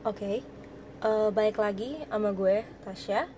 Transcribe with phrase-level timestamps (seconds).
[0.00, 0.40] Oke,
[1.04, 3.28] eh, balik lagi sama gue Tasya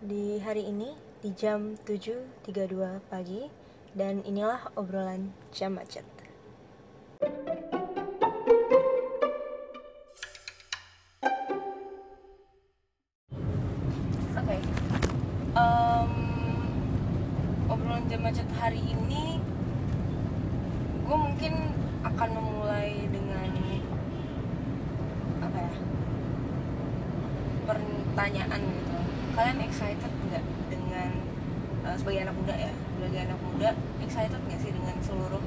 [0.00, 3.44] Di hari ini di jam 7.32 pagi
[3.92, 6.08] Dan inilah obrolan jam macet.
[14.32, 14.56] Oke,
[15.52, 16.12] em,
[17.68, 19.38] obrolan jam macet hari ini
[21.04, 21.52] Gue mungkin
[22.02, 23.52] akan memulai dengan
[25.42, 25.74] apa ya
[27.66, 28.96] pertanyaan gitu
[29.34, 31.10] kalian excited nggak dengan
[31.82, 33.70] eh, sebagai anak muda ya sebagai anak muda
[34.00, 35.42] excited nggak sih dengan seluruh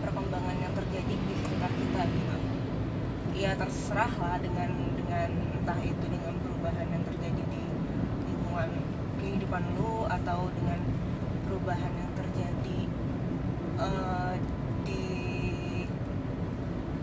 [0.00, 2.36] perkembangan yang terjadi di sekitar kita gitu
[3.40, 7.62] ya terserah lah dengan dengan entah itu dengan perubahan yang terjadi di
[8.28, 8.70] lingkungan
[9.18, 10.80] kehidupan lu atau dengan
[11.48, 12.80] perubahan yang terjadi
[13.80, 14.34] eh,
[14.84, 15.02] di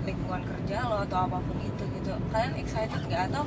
[0.08, 3.44] lingkungan kerja lo atau apa pun itu gitu kalian excited nggak atau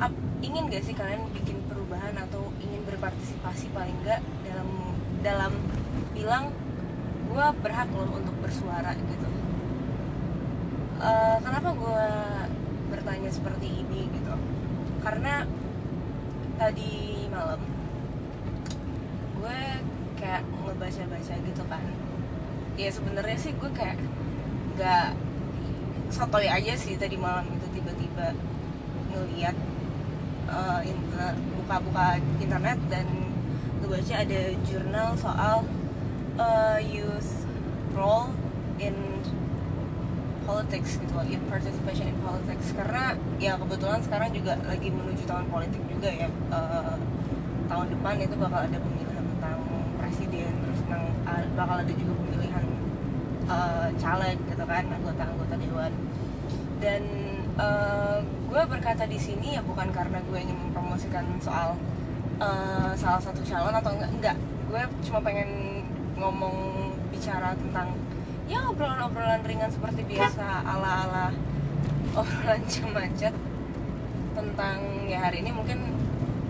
[0.00, 4.68] ap- ingin gak sih kalian bikin perubahan atau ingin berpartisipasi paling nggak dalam
[5.20, 5.52] dalam
[6.16, 6.48] bilang
[7.28, 9.28] gue berhak loh untuk bersuara gitu
[11.00, 12.06] Eh, kenapa gue
[12.92, 14.36] bertanya seperti ini gitu
[15.00, 15.48] karena
[16.60, 17.60] tadi malam
[19.40, 19.60] gue
[20.20, 21.84] kayak ngebaca-baca gitu kan.
[22.76, 23.96] Ya sebenarnya sih gue kayak
[24.76, 25.08] nggak
[26.12, 28.36] sotoy aja sih tadi malam itu tiba-tiba
[29.10, 29.56] ngeliat
[30.50, 33.06] eh, inter- buka-buka internet dan
[33.80, 35.64] gue baca ada jurnal soal
[36.36, 37.48] eh, youth
[37.96, 38.32] role
[38.80, 38.96] in
[40.50, 42.74] politics gitu in participation in politics.
[42.74, 46.96] Karena ya kebetulan sekarang juga lagi menuju tahun politik juga ya Eh,
[47.70, 49.62] tahun depan itu bakal ada pemilihan tentang
[49.94, 52.64] presiden terus tentang ah, bakal ada juga pemilihan
[53.46, 55.92] eh, caleg gitu kan anggota-anggota dewan.
[56.82, 57.02] Dan
[57.54, 58.18] eh,
[58.50, 61.78] gue berkata di sini ya bukan karena gue ingin mempromosikan soal
[62.42, 64.36] eh, salah satu calon atau enggak enggak.
[64.66, 65.50] Gue cuma pengen
[66.18, 66.56] ngomong
[67.14, 67.94] bicara tentang
[68.50, 71.30] ya obrolan-obrolan ringan seperti biasa ala-ala
[72.18, 72.62] obrolan
[72.98, 73.34] macet
[74.34, 75.94] tentang ya hari ini mungkin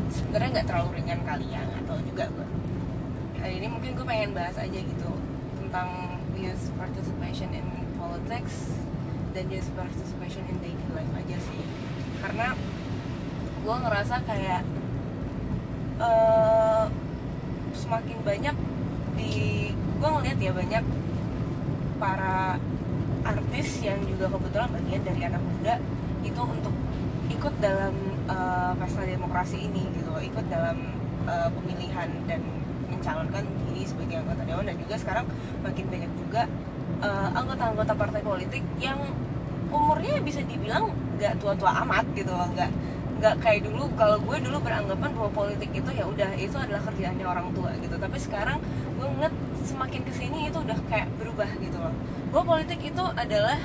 [0.08, 2.48] sebenarnya nggak terlalu ringan kali ya atau juga gue
[3.40, 5.10] hari ini mungkin gue pengen bahas aja gitu
[5.60, 7.64] tentang youth participation in
[8.00, 8.80] politics
[9.30, 11.62] dan youth participation in daily life aja sih.
[12.20, 12.56] Karena
[13.60, 14.62] gue ngerasa kayak
[16.00, 16.84] eh
[17.76, 18.56] semakin banyak
[19.20, 19.32] di
[19.72, 20.84] gue ngeliat ya banyak
[22.00, 22.56] para
[23.20, 25.74] artis yang juga kebetulan bagian dari anak muda
[26.24, 26.74] itu untuk
[27.28, 27.94] ikut dalam
[28.26, 30.76] eh, pesta demokrasi ini gitu ikut dalam
[31.28, 32.40] eh, pemilihan dan
[32.88, 35.24] mencalonkan diri sebagai anggota dewan dan juga sekarang
[35.60, 36.42] makin banyak juga
[37.04, 38.98] eh, anggota-anggota partai politik yang
[39.70, 40.90] umurnya bisa dibilang
[41.20, 42.72] nggak tua-tua amat gitu loh nggak
[43.20, 43.84] nggak kayak dulu.
[44.00, 48.00] Kalau gue dulu beranggapan bahwa politik itu ya udah itu adalah kerjaannya orang tua gitu.
[48.00, 48.58] Tapi sekarang
[48.96, 49.34] gue ngeliat
[49.64, 51.94] semakin ke sini itu udah kayak berubah gitu loh.
[52.30, 53.58] Bahwa politik itu adalah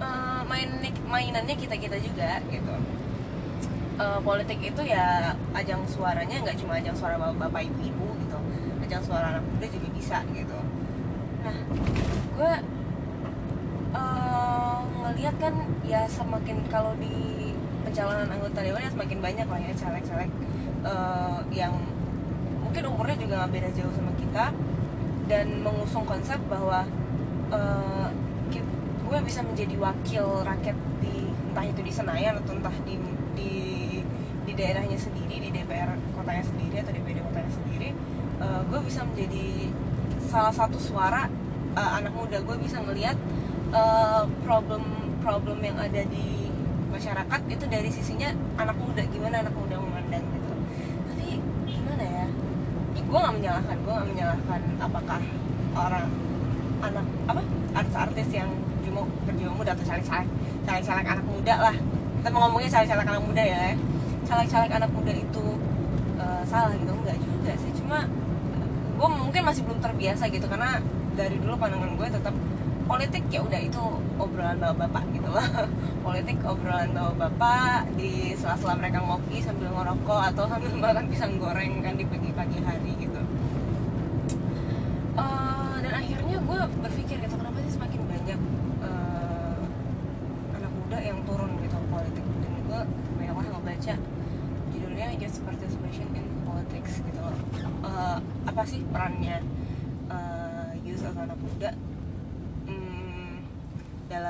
[0.00, 0.68] eh, main
[1.06, 2.74] mainannya kita kita juga gitu.
[4.00, 8.38] Eh, politik itu ya ajang suaranya nggak cuma ajang suara bapak, bapak ibu ibu gitu.
[8.84, 10.58] Ajang suara anak muda juga bisa gitu.
[11.44, 11.56] Nah
[12.36, 12.52] gue
[13.94, 15.54] eh, ngelihat kan
[15.84, 17.52] ya semakin kalau di
[17.84, 20.30] pencalonan anggota dewan ya semakin banyak lah ya caleg-caleg
[20.84, 21.74] eh, yang
[22.62, 24.54] mungkin umurnya juga beda jauh sama kita
[25.30, 26.82] dan mengusung konsep bahwa
[27.54, 28.08] eh,
[28.50, 28.66] ki-
[29.06, 31.14] gue bisa menjadi wakil rakyat di
[31.50, 32.94] entah itu di Senayan atau entah di
[33.38, 33.52] di
[34.46, 37.88] di daerahnya sendiri di DPR kotanya sendiri atau DPD kotanya sendiri
[38.42, 39.46] eh, gue bisa menjadi
[40.26, 41.22] salah satu suara
[41.78, 42.42] eh, anak muda.
[42.42, 43.16] Gue bisa ngelihat
[43.74, 44.82] eh, problem
[45.22, 46.50] problem yang ada di
[46.90, 49.02] masyarakat itu dari sisinya anak muda.
[49.06, 50.54] Gimana anak muda memandang gitu
[51.10, 52.26] tapi gimana ya
[53.10, 55.20] gue nggak menyalahkan gue nggak menyalahkan apakah
[55.74, 56.08] orang
[56.80, 57.42] anak apa
[57.74, 58.50] artis-artis yang
[58.80, 60.28] berjiwa berjiwa muda atau caleg-caleg
[60.66, 61.76] caleg-caleg anak muda lah.
[62.20, 63.64] Kita mau ngomongnya caleg-caleg anak muda ya.
[64.26, 65.44] Caleg-caleg anak muda itu
[66.18, 67.70] eh, salah gitu enggak juga sih.
[67.78, 67.98] Cuma
[69.00, 70.82] gue mungkin masih belum terbiasa gitu karena
[71.14, 72.34] dari dulu pandangan gue tetap
[72.90, 73.84] politik ya udah itu
[74.18, 75.46] obrolan bapak-bapak gitu loh.
[76.06, 81.94] Politik obrolan bapak-bapak di sela-sela mereka ngopi sambil ngerokok atau sambil makan pisang goreng kan
[81.94, 83.22] di pagi-pagi hari gitu.
[85.14, 88.40] Eh, dan akhirnya gue berpikir gitu kenapa sih semakin banyak
[88.82, 89.62] eh,
[90.58, 92.24] anak muda yang turun gitu politik?
[92.26, 92.80] Dan gue
[93.22, 93.94] banyak orang ngebaca
[94.74, 97.22] judulnya Youth Participation in Politics gitu
[97.80, 99.40] Eh, apa sih perannya
[100.10, 101.70] eh, youth atau anak muda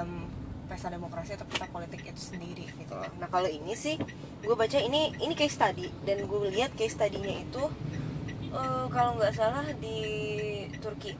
[0.01, 0.25] dalam
[0.65, 2.97] pesta demokrasi atau pesta politik itu sendiri gitu.
[2.97, 4.01] Loh nah kalau ini sih
[4.41, 7.69] gue baca ini ini case study dan gue lihat case studinya itu
[8.57, 10.01] uh, kalau nggak salah di
[10.81, 11.13] Turki.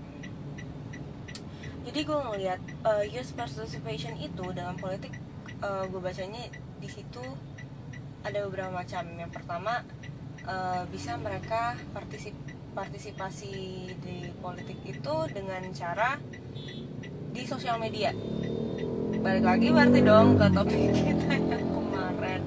[1.85, 5.13] Jadi gue ngeliat uh, youth participation itu dalam politik
[5.61, 6.41] uh, gue bacanya
[6.81, 7.21] di situ
[8.25, 9.05] ada beberapa macam.
[9.13, 9.85] Yang pertama
[10.49, 12.33] uh, bisa mereka partisip
[12.73, 13.53] partisipasi
[13.99, 16.17] di politik itu dengan cara
[17.35, 18.15] di sosial media
[19.21, 22.43] balik lagi berarti dong ke topik kita yang kemarin.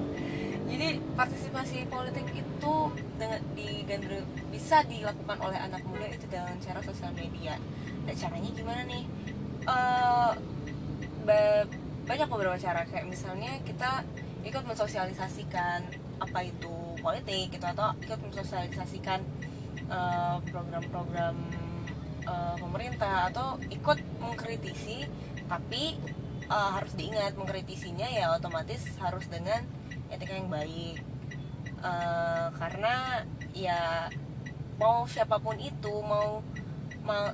[0.66, 2.74] Jadi partisipasi politik itu
[3.14, 3.86] dengan di
[4.50, 7.54] bisa dilakukan oleh anak muda itu dengan cara sosial media.
[8.04, 9.04] Dan caranya gimana nih?
[9.64, 10.32] Uh,
[12.04, 12.82] banyak beberapa cara.
[12.90, 14.02] Kayak misalnya kita
[14.42, 15.78] ikut mensosialisasikan
[16.20, 19.18] apa itu politik gitu atau ikut mensosialisasikan
[19.88, 21.36] eh, program-program
[22.28, 25.08] uh, pemerintah atau ikut mengkritisi
[25.48, 25.96] tapi
[26.48, 29.64] uh, harus diingat mengkritisinya ya otomatis harus dengan
[30.10, 31.00] etika yang baik.
[31.84, 34.08] Uh, karena ya
[34.80, 36.40] mau siapa pun itu mau
[37.04, 37.28] mau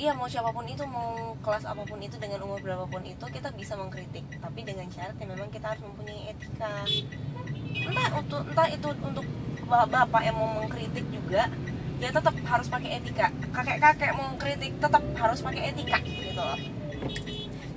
[0.00, 3.52] iya mau siapa pun itu mau kelas apa pun itu dengan umur berapapun itu kita
[3.52, 4.24] bisa mengkritik.
[4.40, 6.88] Tapi dengan syarat yang memang kita harus mempunyai etika.
[7.70, 9.26] Entah untuk entah itu untuk
[9.70, 11.46] bapak yang mau mengkritik juga
[12.00, 13.28] ya tetap harus pakai etika.
[13.52, 16.56] Kakek kakek mau mengkritik tetap harus pakai etika gitu loh.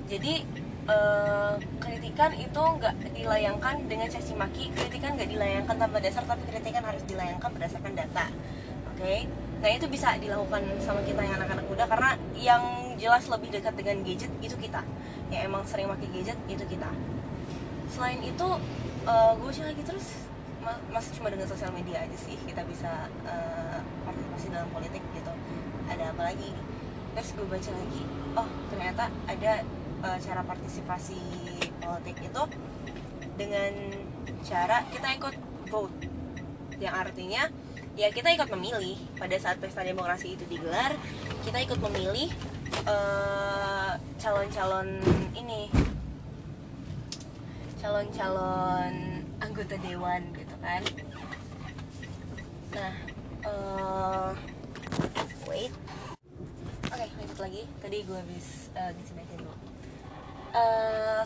[0.08, 4.64] Jadi uh, kritikan itu nggak dilayangkan dengan caci maki.
[4.72, 8.26] Kritikan nggak dilayangkan tanpa dasar tapi kritikan harus dilayangkan berdasarkan data.
[8.92, 9.00] Oke?
[9.00, 9.20] Okay?
[9.64, 14.04] nah itu bisa dilakukan sama kita yang anak-anak muda karena yang jelas lebih dekat dengan
[14.04, 14.84] gadget itu kita.
[15.32, 16.90] Yang emang sering pakai gadget itu kita.
[17.88, 18.48] Selain itu
[19.08, 20.28] uh, gue sih lagi terus
[20.64, 22.36] masih cuma dengan sosial media aja sih.
[22.44, 25.32] Kita bisa uh, partisipasi dalam politik gitu.
[25.88, 26.52] Ada apa lagi?
[27.16, 28.04] Terus gue baca lagi
[28.34, 29.62] oh ternyata ada
[30.04, 31.18] uh, cara partisipasi
[31.80, 32.42] politik itu
[33.34, 33.72] dengan
[34.44, 35.34] cara kita ikut
[35.72, 35.96] vote.
[36.78, 37.42] Yang artinya
[37.96, 39.00] ya kita ikut memilih.
[39.16, 40.92] Pada saat pesta demokrasi itu digelar
[41.42, 42.28] kita ikut memilih
[42.84, 45.68] eh, calon-calon uh, ini
[47.80, 48.92] calon-calon
[49.40, 50.82] anggota dewan gitu kan.
[52.76, 52.94] Nah
[53.48, 54.30] uh,
[55.48, 55.72] wait.
[56.90, 57.62] Oke okay, lanjut lagi.
[57.80, 59.53] Tadi gue habis uh, di sini dulu
[60.54, 61.22] uh,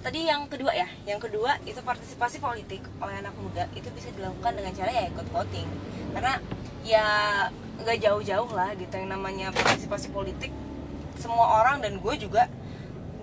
[0.00, 4.56] tadi yang kedua ya yang kedua itu partisipasi politik oleh anak muda itu bisa dilakukan
[4.56, 5.68] dengan cara ya ikut voting.
[6.14, 6.34] Karena
[6.86, 7.06] ya
[7.80, 10.52] nggak jauh-jauh lah gitu yang namanya partisipasi politik
[11.20, 12.48] semua orang dan gue juga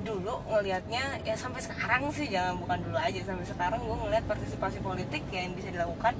[0.05, 4.77] dulu ngelihatnya ya sampai sekarang sih jangan bukan dulu aja sampai sekarang gue ngelihat partisipasi
[4.79, 6.13] politik yang bisa dilakukan.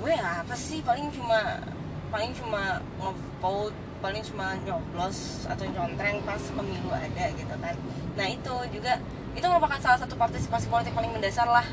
[0.00, 1.60] Gue ya apa sih paling cuma
[2.08, 7.76] paling cuma ngevote paling cuma nyoblos atau contreng pas pemilu ada gitu kan.
[8.16, 8.96] Nah itu juga
[9.36, 11.64] itu merupakan salah satu partisipasi politik paling mendasar lah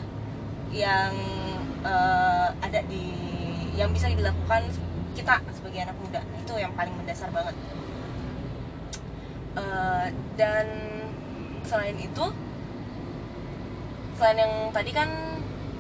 [0.70, 1.16] yang
[1.88, 3.16] uh, ada di
[3.80, 4.68] yang bisa dilakukan
[5.16, 6.22] kita sebagai anak muda.
[6.44, 7.56] Itu yang paling mendasar banget.
[9.58, 10.06] Uh,
[10.38, 10.68] dan
[11.66, 12.26] selain itu
[14.20, 15.10] selain yang tadi kan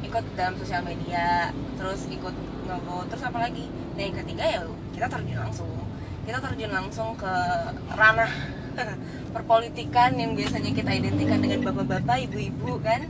[0.01, 2.33] ikut dalam sosial media terus ikut
[2.65, 3.67] ngobrol terus apa lagi?
[3.99, 4.61] Nah yang ketiga ya
[4.95, 5.86] kita terjun langsung
[6.27, 7.33] kita terjun langsung ke
[7.95, 8.27] ranah
[9.35, 13.07] perpolitikan yang biasanya kita identikan dengan bapak-bapak, ibu-ibu kan?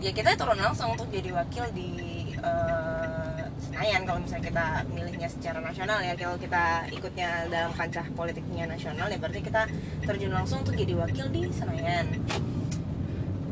[0.00, 5.60] Ya kita turun langsung untuk jadi wakil di uh, Senayan kalau misalnya kita milihnya secara
[5.60, 6.16] nasional ya.
[6.16, 9.68] Kalau kita ikutnya dalam kancah politiknya nasional ya berarti kita
[10.08, 12.08] terjun langsung untuk jadi wakil di Senayan.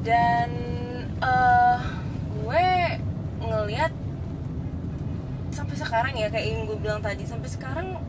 [0.01, 0.49] Dan
[1.21, 1.77] uh,
[2.41, 2.69] gue
[3.43, 3.93] ngelihat
[5.53, 8.01] sampai sekarang ya kayak yang gue bilang tadi sampai sekarang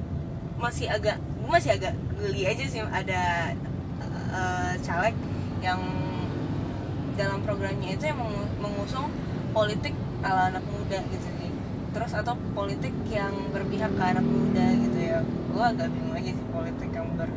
[0.57, 3.53] masih agak gue masih agak geli aja sih ada
[4.33, 5.15] uh, caleg
[5.61, 5.81] yang
[7.17, 8.21] dalam programnya itu yang
[8.61, 9.09] mengusung
[9.53, 11.51] politik ala anak muda gitu sih.
[11.93, 15.19] Terus atau politik yang berpihak ke anak muda gitu ya.
[15.25, 17.29] Gue agak bingung aja sih politik yang ber,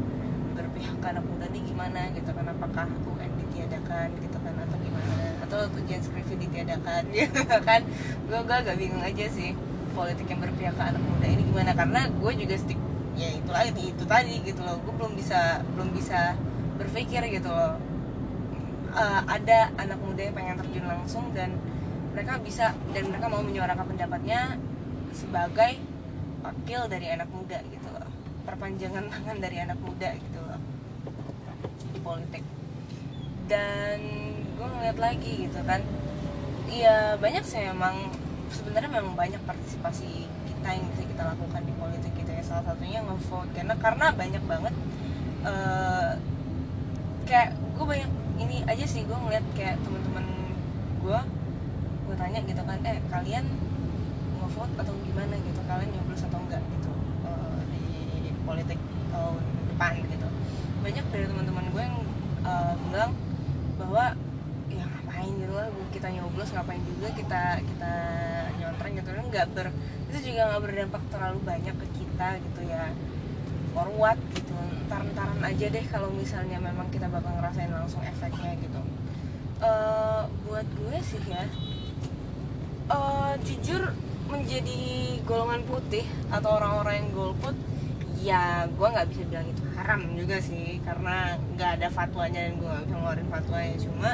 [0.52, 2.44] berpihak ke anak muda ini gimana gitu kan.
[2.52, 5.14] Apakah UN ditiadakan gitu kan atau gimana?
[5.48, 7.80] Atau ujian skripsi ditiadakan gitu kan.
[8.28, 9.56] Gue agak bingung aja sih
[9.96, 11.72] politik yang berpihak ke anak muda ini gimana.
[11.72, 12.80] Karena gue juga stick
[13.20, 14.80] ya itu lagi itu tadi gitu loh.
[14.80, 16.34] Gue belum bisa belum bisa
[16.80, 17.76] berpikir gitu loh.
[18.90, 21.54] Uh, ada anak muda yang pengen terjun langsung dan
[22.10, 24.58] mereka bisa dan mereka mau menyuarakan pendapatnya
[25.14, 25.78] sebagai
[26.40, 28.08] wakil dari anak muda gitu loh.
[28.48, 30.60] Perpanjangan tangan dari anak muda gitu loh.
[31.92, 32.42] Di politik.
[33.46, 34.00] Dan
[34.56, 35.84] gue ngeliat lagi gitu kan.
[36.70, 38.14] Iya banyak sih memang
[38.50, 40.26] sebenarnya memang banyak partisipasi
[40.60, 42.42] kita yang bisa kita lakukan di politik gitu ya.
[42.44, 43.48] Salah satunya ngevote.
[43.56, 44.74] Karena karena banyak banget
[45.48, 46.12] uh,
[47.24, 50.24] kayak gue banyak ini aja sih gue ngeliat kayak temen-temen
[51.00, 51.20] gue
[52.04, 53.48] gue tanya gitu kan eh kalian
[54.36, 55.60] ngevote atau gimana gitu?
[55.64, 56.60] Kalian nyoblos atau enggak?
[56.60, 56.92] Gitu
[57.24, 58.76] eh, di politik
[59.08, 59.40] tahun
[59.72, 60.28] depan gitu.
[60.84, 61.98] Banyak dari teman-teman gue yang
[62.44, 63.12] eh, bilang
[63.80, 64.12] bahwa
[64.68, 67.94] ya ngapain gitu lah kita nyoblos ngapain juga kita kita
[68.88, 69.28] nyontreng gitu.
[69.28, 69.68] Nggak ber
[70.10, 72.84] itu juga nggak berdampak terlalu banyak ke kita gitu ya.
[73.76, 74.56] For what gitu.
[74.88, 78.80] Ntar-ntaran aja deh kalau misalnya memang kita bakal ngerasain langsung efeknya gitu.
[79.60, 81.44] Eh, buat gue sih ya
[82.90, 83.92] eh, jujur
[84.32, 84.80] menjadi
[85.28, 87.52] golongan putih atau orang-orang yang golput
[88.20, 90.80] ya gue nggak bisa bilang itu haram juga sih.
[90.82, 93.74] Karena nggak ada fatwanya dan gue nggak bisa ngeluarin fatwanya.
[93.78, 94.10] Cuma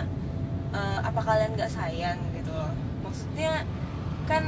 [0.75, 2.73] eh, apa kalian nggak sayang gitu loh?
[3.07, 3.65] Maksudnya
[4.27, 4.45] kan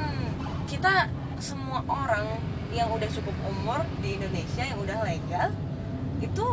[0.66, 1.08] kita
[1.38, 2.26] semua orang
[2.75, 5.49] yang udah cukup umur di Indonesia yang udah legal
[6.18, 6.49] itu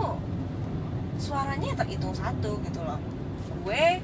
[1.18, 3.02] suaranya terhitung satu gitu loh.
[3.66, 4.00] Gue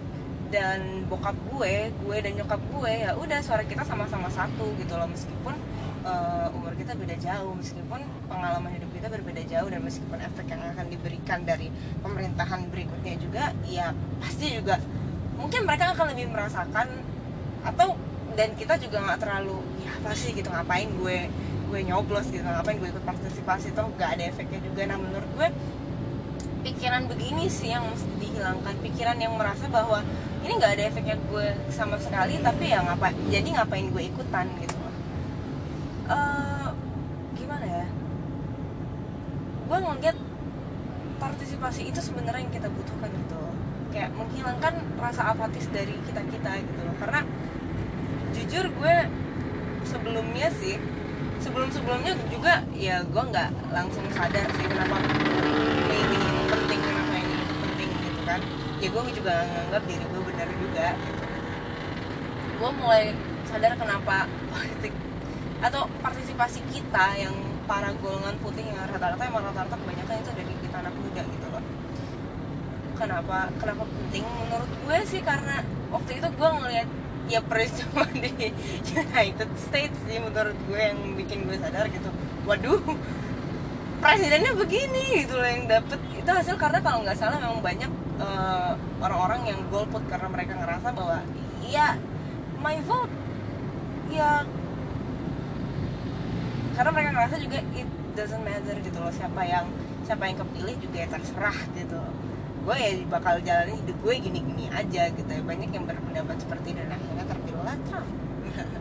[0.51, 5.07] dan bokap gue gue dan nyokap gue ya udah suara kita sama-sama satu gitu loh.
[5.07, 5.55] Meskipun
[6.03, 10.61] eh, umur kita beda jauh meskipun pengalaman hidup kita berbeda jauh dan meskipun efek yang
[10.65, 11.69] akan diberikan dari
[12.01, 14.81] pemerintahan berikutnya juga ya pasti juga
[15.37, 16.87] mungkin mereka akan lebih merasakan
[17.61, 17.93] atau
[18.41, 21.29] dan kita juga nggak terlalu ya apa sih gitu ngapain gue
[21.69, 24.81] gue nyoblos gitu ngapain gue ikut partisipasi toh gak ada efeknya juga.
[24.89, 25.47] Nah menurut gue
[26.65, 28.81] pikiran begini sih yang mesti dihilangkan.
[28.81, 30.01] Pikiran yang merasa bahwa
[30.41, 34.81] ini nggak ada efeknya gue sama sekali tapi ya ngapain jadi ngapain gue ikutan gitu
[36.11, 36.67] Eh,
[37.37, 37.85] gimana ya?
[39.69, 40.17] Gue ngeliat
[41.21, 43.41] partisipasi itu sebenarnya yang kita butuhkan gitu
[43.93, 46.95] kayak menghilangkan rasa apatis dari kita kita gitu loh.
[46.97, 47.21] Karena
[48.41, 48.95] jujur gue
[49.85, 50.81] sebelumnya sih
[51.37, 57.13] sebelum sebelumnya juga ya gue nggak langsung sadar sih kenapa ini ini ini penting kenapa
[57.21, 58.41] ini penting gitu kan
[58.81, 61.25] ya gue juga nganggap diri gue benar juga gitu.
[62.57, 63.03] gue mulai
[63.45, 64.93] sadar kenapa politik
[65.61, 67.37] atau partisipasi kita yang
[67.69, 71.63] para golongan putih yang rata-rata emang rata-rata kebanyakan itu dari kita anak muda gitu loh
[72.97, 75.61] kenapa kenapa penting menurut gue sih karena
[75.93, 76.89] waktu itu gue ngeliat
[77.29, 78.53] ya peristiwa di
[78.93, 82.09] United States sih menurut gue yang bikin gue sadar gitu.
[82.47, 82.81] Waduh
[84.01, 85.99] presidennya begini gitu loh yang dapet.
[86.17, 90.87] Itu hasil karena kalau nggak salah memang banyak eh, orang-orang yang golput karena mereka ngerasa
[90.93, 91.21] bahwa
[91.65, 91.97] ya
[92.61, 93.13] my vote
[94.09, 94.45] ya.
[96.71, 99.67] Karena mereka ngerasa juga it doesn't matter gitu loh siapa yang
[100.03, 102.01] siapa yang kepilih juga ya terserah gitu
[102.61, 105.41] gue ya bakal jalanin hidup gue gini-gini aja gitu ya.
[105.41, 108.09] Banyak yang berpendapat seperti dan akhirnya terpilihlah Trump.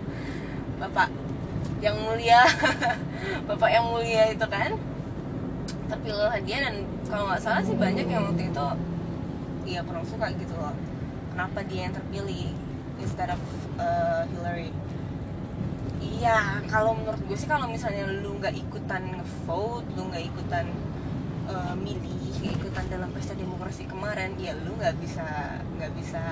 [0.80, 1.08] Bapak
[1.80, 2.44] yang mulia
[3.48, 4.76] bapak yang mulia itu kan
[5.88, 6.58] terpilih dia.
[6.68, 8.66] Dan kalau nggak salah sih banyak yang waktu itu
[9.64, 10.76] iya kurang suka gitu loh.
[11.32, 12.52] Kenapa dia yang terpilih
[13.00, 13.40] instead of
[13.80, 14.70] uh, Hillary?
[16.00, 20.68] Iya kalau menurut gue sih kalau misalnya lu nggak ikutan vote lu nggak ikutan
[21.50, 26.22] uh, milih ikutan dalam pesta demokrasi kemarin ya lu nggak bisa nggak bisa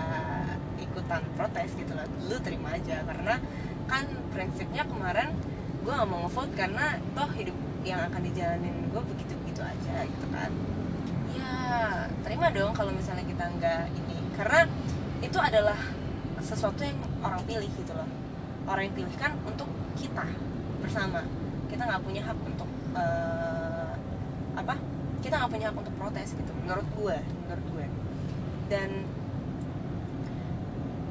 [0.79, 3.43] ikutan protes gitu loh lu terima aja karena
[3.91, 5.35] kan prinsipnya kemarin
[5.83, 7.57] gue nggak mau ngevote karena toh hidup
[7.87, 10.51] yang akan dijalanin gue begitu begitu aja gitu kan.
[11.33, 11.53] Ya
[12.27, 14.19] terima dong kalau misalnya kita nggak ini.
[14.35, 14.67] Karena
[15.25, 15.79] itu adalah
[16.43, 18.09] sesuatu yang orang pilih gitu loh.
[18.69, 19.67] Orang yang pilih kan untuk
[19.99, 20.27] kita
[20.83, 21.25] bersama.
[21.73, 23.93] Kita nggak punya hak untuk eh,
[24.59, 24.75] apa
[25.29, 26.53] kita nggak punya hak untuk protes gitu.
[26.65, 27.87] Menurut gue menurut gue.
[28.73, 28.89] Dan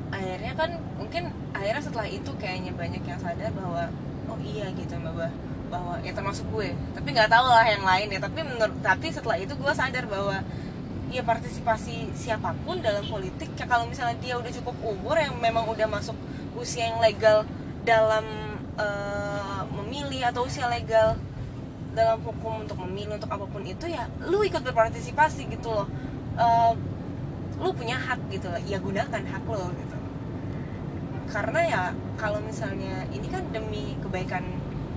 [0.10, 3.94] akhirnya kan mungkin akhirnya setelah itu kayaknya banyak yang sadar bahwa
[4.34, 5.30] oh iya gitu bahwa
[5.70, 6.74] bahwa ya termasuk gue.
[6.98, 8.20] Tapi nggak tahu lah yang lain ya.
[8.26, 10.42] Tapi menurut tapi setelah itu gue sadar bahwa
[11.08, 15.64] ya partisipasi siapa pun dalam politik ya kalau misalnya dia udah cukup umur yang memang
[15.70, 16.18] udah masuk
[16.60, 17.48] usia yang legal
[17.88, 18.28] dalam
[18.76, 21.16] eh, memilih atau usia legal
[21.98, 25.89] dalam hukum untuk memilih untuk apa pun itu ya lu ikut berpartisipasi gitu loh.
[26.38, 26.74] Eh,
[27.58, 28.62] lu punya hak gitu loh.
[28.62, 29.98] Ya gunakan hak lo gitu.
[31.27, 31.84] Karena ya
[32.22, 34.46] kalau misalnya ini kan demi kebaikan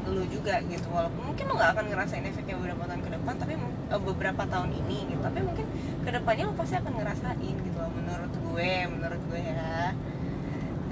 [0.05, 0.93] lu juga gitu.
[0.93, 3.55] Walaupun mungkin lu nggak akan ngerasain efeknya beberapa tahun ke depan tapi
[3.89, 5.21] eh, beberapa tahun ini gitu.
[5.25, 5.67] Tapi mungkin
[6.05, 9.97] ke depannya lu pasti akan ngerasain gitu loh menurut gue menurut gue ya.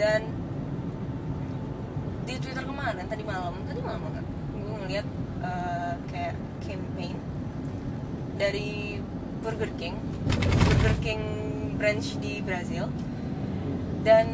[0.00, 0.20] Dan
[2.24, 5.06] di Twitter kemarin tadi malam tadi malam banget gue ngeliat
[5.44, 5.94] eh,
[6.28, 7.16] kayak campaign
[8.36, 9.00] dari
[9.40, 9.96] Burger King
[10.68, 11.22] Burger King
[11.80, 12.92] branch di Brazil.
[14.04, 14.26] Dan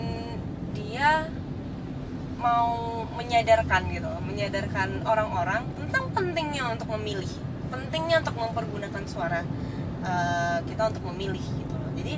[0.75, 1.31] dia
[2.41, 7.31] mau menyadarkan gitu menyadarkan orang-orang tentang pentingnya untuk memilih
[7.73, 9.41] pentingnya untuk mempergunakan suara
[10.05, 11.91] eh, kita untuk memilih gitu loh.
[11.95, 12.15] Jadi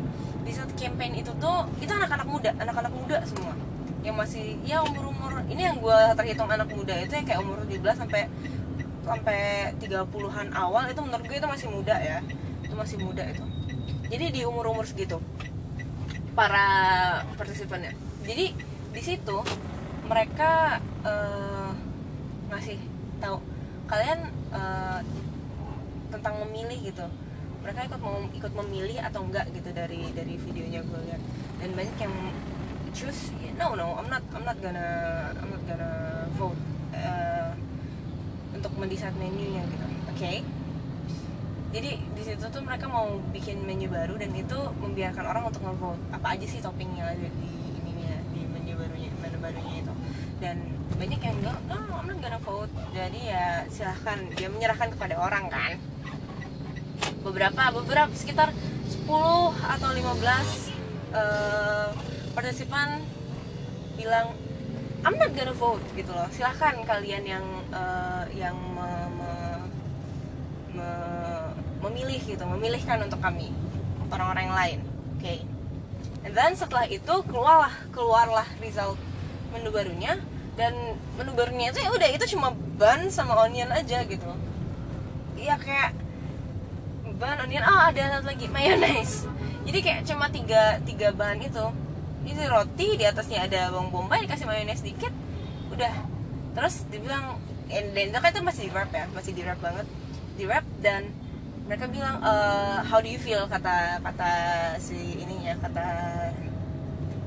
[0.47, 3.55] di saat campaign itu tuh itu anak-anak muda anak-anak muda semua.
[4.03, 8.03] Yang masih ya umur-umur ini yang gue terhitung anak muda itu yang kayak umur 17
[8.03, 8.27] sampai
[9.07, 12.19] sampai 30-an awal itu menurut gue itu masih muda ya.
[12.67, 13.43] Itu masih muda itu.
[14.11, 15.23] Jadi di umur-umur segitu
[16.35, 16.69] para
[17.39, 17.95] partisipannya.
[18.27, 18.53] Jadi
[18.91, 19.39] di situ
[20.11, 21.71] mereka eh,
[22.51, 22.79] ngasih
[23.23, 23.39] tahu
[23.87, 24.21] kalian
[24.51, 25.01] eh,
[26.11, 27.07] tentang memilih gitu.
[27.63, 31.23] Mereka ikut mau ikut memilih atau enggak gitu dari dari videonya gue lihat.
[31.63, 32.15] Dan banyak yang
[32.91, 34.89] choose no no I'm not I'm not gonna
[35.39, 35.93] I'm not gonna
[36.39, 36.59] vote.
[36.95, 37.36] Eh,
[38.67, 40.33] untuk mendesain menunya gitu oke?
[41.71, 46.03] Jadi di situ tuh mereka mau bikin menu baru dan itu membiarkan orang untuk ngevote
[46.11, 49.95] apa aja sih topping yang ada di ininya di menu barunya menu barunya itu.
[50.43, 50.67] Dan
[50.99, 52.75] banyak yang bilang no I'm not gonna vote.
[52.91, 55.79] Jadi ya silahkan dia menyerahkan kepada orang kan?
[57.23, 59.07] Beberapa beberapa sekitar 10
[59.63, 60.75] atau 15
[61.15, 61.89] eh,
[62.35, 62.99] partisipan
[63.95, 64.35] bilang
[65.07, 66.27] I'm not gonna vote gitu loh.
[66.35, 67.47] Silahkan kalian yang
[67.77, 69.69] eh, yang me- me-
[70.81, 71.53] me-
[71.85, 73.53] memilih gitu memilihkan untuk kami
[74.09, 74.79] orang-orang yang lain
[75.21, 75.35] oke.
[76.27, 78.99] And then setelah itu keluarlah keluarlah result
[79.55, 80.19] menu barunya
[80.59, 80.75] dan
[81.15, 84.27] menu barunya itu ya udah itu cuma bun sama onion aja gitu.
[85.39, 85.95] Iya kayak
[87.15, 89.31] bun onion oh ada satu lagi mayonnaise.
[89.67, 91.67] Jadi kayak cuma tiga tiga bahan itu.
[92.27, 95.15] Ini roti di atasnya ada bawang bombay dikasih mayonnaise dikit
[95.71, 95.95] udah.
[96.59, 97.39] Terus dibilang
[97.71, 99.87] and then itu kan itu masih di wrap ya masih di wrap banget.
[100.37, 101.11] Di wrap dan
[101.67, 103.45] mereka bilang eh, how do you feel?
[103.51, 104.31] kata kata
[104.79, 105.87] si ininya kata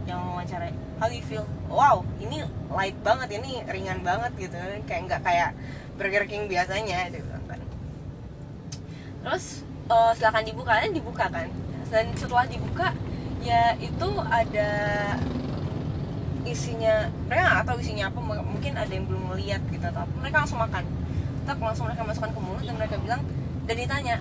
[0.08, 0.72] yang wawancara.
[1.00, 1.46] How do you feel?
[1.68, 4.56] Wow ini light banget ini ringan banget gitu.
[4.88, 5.50] Kayak nggak kayak
[6.00, 7.60] Burger King biasanya bilang kan.
[9.26, 11.48] Terus eh, silakan dibuka dan dibuka kan.
[11.90, 12.96] Dan setelah dibuka
[13.40, 14.70] ya itu ada
[16.50, 20.10] isinya mereka nggak tahu isinya apa mungkin ada yang belum melihat gitu apa.
[20.20, 20.84] Mereka langsung makan.
[21.46, 23.22] Tetap langsung mereka masukkan ke mulut dan mereka bilang
[23.70, 24.16] dan ditanya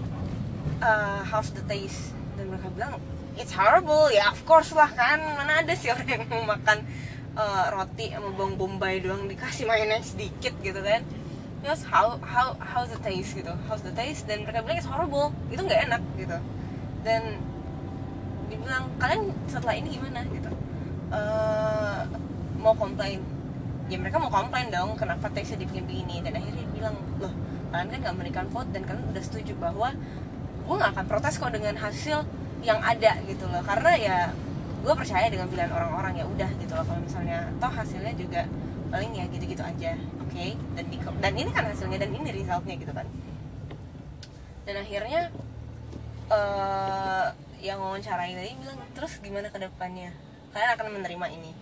[0.85, 2.13] "Uh, how's the taste?
[2.37, 3.01] Dan mereka bilang
[3.41, 4.13] it's horrible.
[4.13, 5.19] Ya of course lah kan.
[5.19, 6.85] Mana ada sih orang yang mau makan
[7.35, 11.03] uh, roti sama bawang bombay doang dikasih mayonnaise dikit gitu kan.
[11.65, 13.35] Terus how how how's the taste?
[13.35, 13.51] gitu.
[13.67, 14.29] How's the taste?
[14.29, 15.33] Dan mereka bilang it's horrible.
[15.49, 16.39] Itu nggak enak gitu.
[17.03, 17.41] Dan
[18.49, 20.25] dibilang kalian setelah ini gimana?
[20.29, 20.58] gitu
[21.09, 22.01] Eh,
[22.61, 23.21] mau komplain.
[23.89, 27.33] Ya mereka mau komplain dong kenapa taste dibikin begini dan akhirnya dia bilang loh
[27.73, 29.97] kalian kan nggak memberikan vote dan kalian udah setuju bahwa
[30.69, 32.25] gue nggak akan protes kok dengan hasil
[32.61, 33.65] yang ada gitu loh.
[33.65, 34.19] Karena ya
[34.85, 36.85] gue percaya dengan pilihan orang-orang ya udah gitu loh.
[36.85, 38.45] Kalau misalnya toh hasilnya juga
[38.93, 40.47] paling ya gitu-gitu aja oke?
[40.77, 43.09] Dan di, dan ini kan hasilnya dan ini resultnya gitu kan.
[44.69, 45.33] Dan akhirnya
[46.29, 47.27] eh
[47.65, 50.13] yang wawancarai tadi bilang terus gimana ke depannya
[50.53, 51.53] kalian akan menerima ini.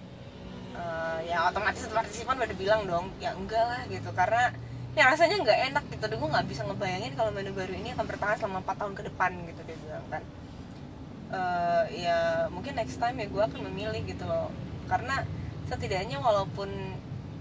[0.76, 4.10] Eh, ya otomatis partisipan pada bilang dong ya enggak lah gitu.
[4.12, 4.52] Karena
[4.96, 6.04] ya rasanya nggak enak gitu.
[6.08, 9.02] Dan gue nggak bisa ngebayangin kalau menu baru ini akan bertahan selama 4 tahun ke
[9.12, 10.22] depan gitu dia bilang kan.
[11.26, 12.18] Eh, ya
[12.52, 14.52] mungkin next time ya gue akan memilih gitu loh.
[14.86, 15.26] Karena
[15.66, 16.70] setidaknya walaupun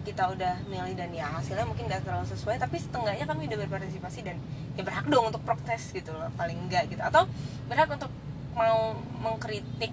[0.06, 4.22] kita udah milih dan ya hasilnya mungkin gak terlalu sesuai tapi setengahnya kami udah berpartisipasi
[4.22, 4.38] dan
[4.78, 7.02] ya berhak dong untuk protes gitu loh paling enggak gitu.
[7.02, 7.26] Atau
[7.66, 8.14] berhak untuk
[8.54, 9.92] mau mengkritik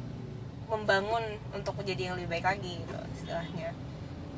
[0.73, 3.77] membangun untuk menjadi yang lebih baik lagi gitu istilahnya.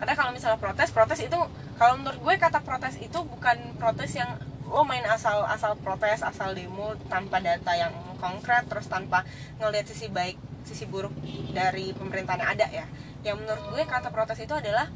[0.02, 1.38] Karena kalau misalnya protes protes itu
[1.78, 4.34] kalau menurut gue kata protes itu bukan protes yang
[4.66, 9.22] lo main asal asal protes asal demo tanpa data yang konkret terus tanpa
[9.62, 10.34] ngelihat sisi baik
[10.66, 11.14] sisi buruk
[11.54, 12.86] dari pemerintahan yang ada ya.
[13.22, 14.90] Yang menurut gue kata protes itu adalah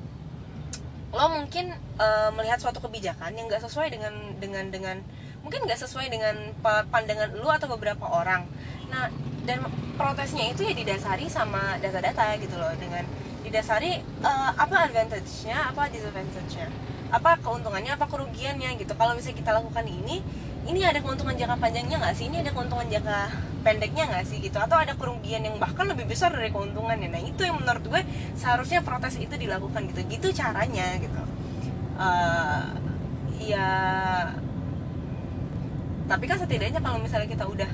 [1.09, 4.97] lo mungkin eh, melihat suatu kebijakan yang nggak sesuai dengan dengan dengan
[5.43, 8.45] mungkin nggak sesuai dengan pa- pandangan lo atau beberapa orang.
[8.93, 9.09] Nah
[9.49, 9.65] dan
[9.97, 13.03] protesnya itu ya didasari sama data-data gitu loh dengan
[13.43, 16.69] didasari eh, apa advantage-nya apa disadvantage-nya
[17.09, 18.93] apa keuntungannya apa kerugiannya gitu.
[18.93, 20.21] Kalau misalnya kita lakukan ini
[20.69, 22.29] ini ada keuntungan jangka panjangnya nggak sih?
[22.29, 23.21] Ini ada keuntungan jangka
[23.65, 24.61] pendeknya nggak sih gitu?
[24.61, 27.09] Atau ada kerugian yang bahkan lebih besar dari keuntungannya?
[27.09, 28.03] Nah itu yang menurut gue
[28.37, 30.05] seharusnya protes itu dilakukan gitu.
[30.05, 31.23] Gitu caranya gitu.
[31.97, 32.65] Eh,
[33.49, 33.69] ya
[36.09, 37.69] tapi kan setidaknya kalau misalnya kita udah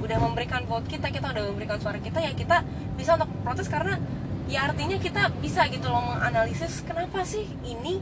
[0.00, 2.64] udah memberikan vote kita kita udah memberikan suara kita ya kita
[2.96, 4.00] bisa untuk protes karena
[4.48, 8.00] ya artinya kita bisa gitu loh menganalisis kenapa sih ini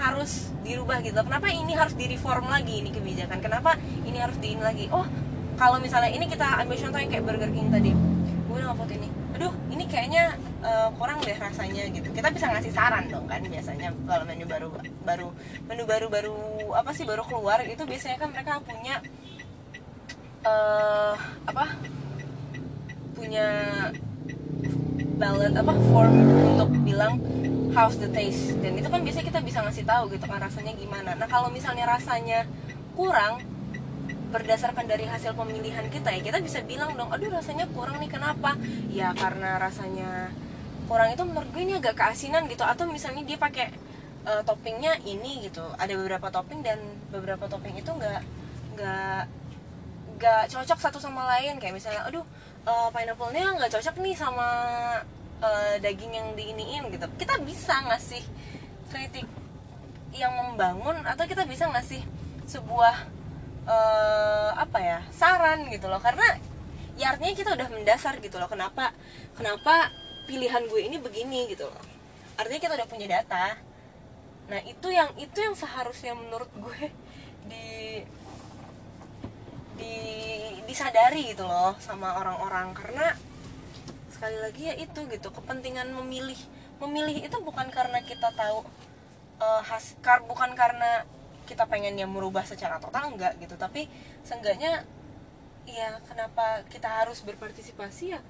[0.00, 1.18] harus dirubah gitu.
[1.20, 3.44] Kenapa ini harus direform lagi ini kebijakan?
[3.44, 3.76] Kenapa
[4.08, 4.88] ini harus diin lagi?
[4.88, 5.04] Oh
[5.60, 7.92] kalau misalnya ini kita ambil contoh yang kayak Burger King tadi.
[8.48, 9.08] Gue udah ini.
[9.36, 12.08] Aduh ini kayaknya eh, kurang deh rasanya gitu.
[12.14, 14.68] Kita bisa ngasih saran dong kan biasanya kalau menu baru
[15.02, 15.28] baru
[15.68, 16.34] menu baru baru
[16.72, 18.96] apa sih baru keluar itu biasanya kan mereka punya
[20.42, 21.14] eh
[21.46, 21.64] apa?
[23.14, 23.46] Punya
[25.18, 26.14] ballot apa form
[26.56, 27.22] untuk bilang
[27.74, 28.54] how's the taste.
[28.62, 31.14] Dan itu kan biasanya kita bisa ngasih tahu gitu kan rasanya gimana.
[31.18, 32.46] Nah kalau misalnya rasanya
[32.92, 33.42] kurang
[34.32, 38.56] berdasarkan dari hasil pemilihan kita ya kita bisa bilang dong aduh rasanya kurang nih kenapa?
[38.88, 40.32] Ya karena rasanya
[40.92, 42.60] kurang itu menurut gue ini agak keasinan gitu.
[42.68, 43.72] Atau misalnya dia pakai
[44.28, 45.64] uh, toppingnya ini gitu.
[45.80, 46.76] Ada beberapa topping dan
[47.08, 48.20] beberapa topping itu nggak
[48.76, 49.22] nggak
[50.20, 51.56] nggak cocok satu sama lain.
[51.56, 52.24] Kayak misalnya aduh
[52.68, 54.48] uh, pineapple-nya nggak cocok nih sama
[55.40, 57.08] uh, daging yang diiniin gitu.
[57.16, 58.20] Kita bisa ngasih
[58.92, 59.24] kritik
[60.12, 62.04] yang membangun atau kita bisa ngasih
[62.44, 63.08] sebuah
[63.64, 66.04] uh, apa ya saran gitu loh.
[66.04, 66.36] Karena
[67.00, 68.46] ya artinya kita udah mendasar gitu loh.
[68.52, 68.92] Kenapa
[69.32, 69.88] kenapa
[70.26, 71.84] pilihan gue ini begini gitu loh.
[72.38, 73.58] Artinya kita udah punya data.
[74.48, 76.82] Nah itu yang itu yang seharusnya menurut gue
[77.50, 78.02] di
[79.78, 79.96] di
[80.66, 82.74] disadari gitu loh sama orang-orang.
[82.74, 83.14] Karena
[84.10, 86.38] sekali lagi ya itu gitu kepentingan memilih.
[86.82, 88.66] Memilih itu bukan karena kita tahu
[89.38, 91.06] uh, has kar bukan karena
[91.46, 93.54] kita pengen yang merubah secara total enggak gitu.
[93.58, 93.86] Tapi
[94.26, 94.86] seenggaknya
[95.62, 98.20] ya kenapa kita harus berpartisipasi ya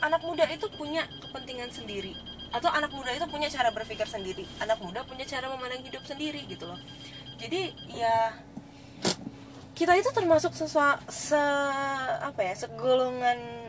[0.00, 2.12] anak muda itu punya kepentingan sendiri.
[2.54, 4.44] Atau anak muda itu punya cara berpikir sendiri.
[4.62, 6.80] Anak muda punya cara memandang hidup sendiri gitu loh.
[7.36, 8.32] Jadi ya
[9.76, 11.36] kita itu termasuk sesua, se
[12.24, 13.68] apa ya segolongan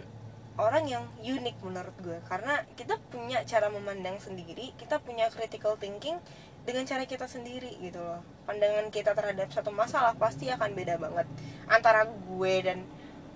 [0.57, 2.17] orang yang unik menurut gue.
[2.31, 6.17] Karena kita punya cara memandang sendiri kita punya critical thinking
[6.63, 8.23] dengan cara kita sendiri gitu loh.
[8.47, 11.27] Pandangan kita terhadap satu masalah pasti akan beda banget
[11.67, 12.87] antara gue dan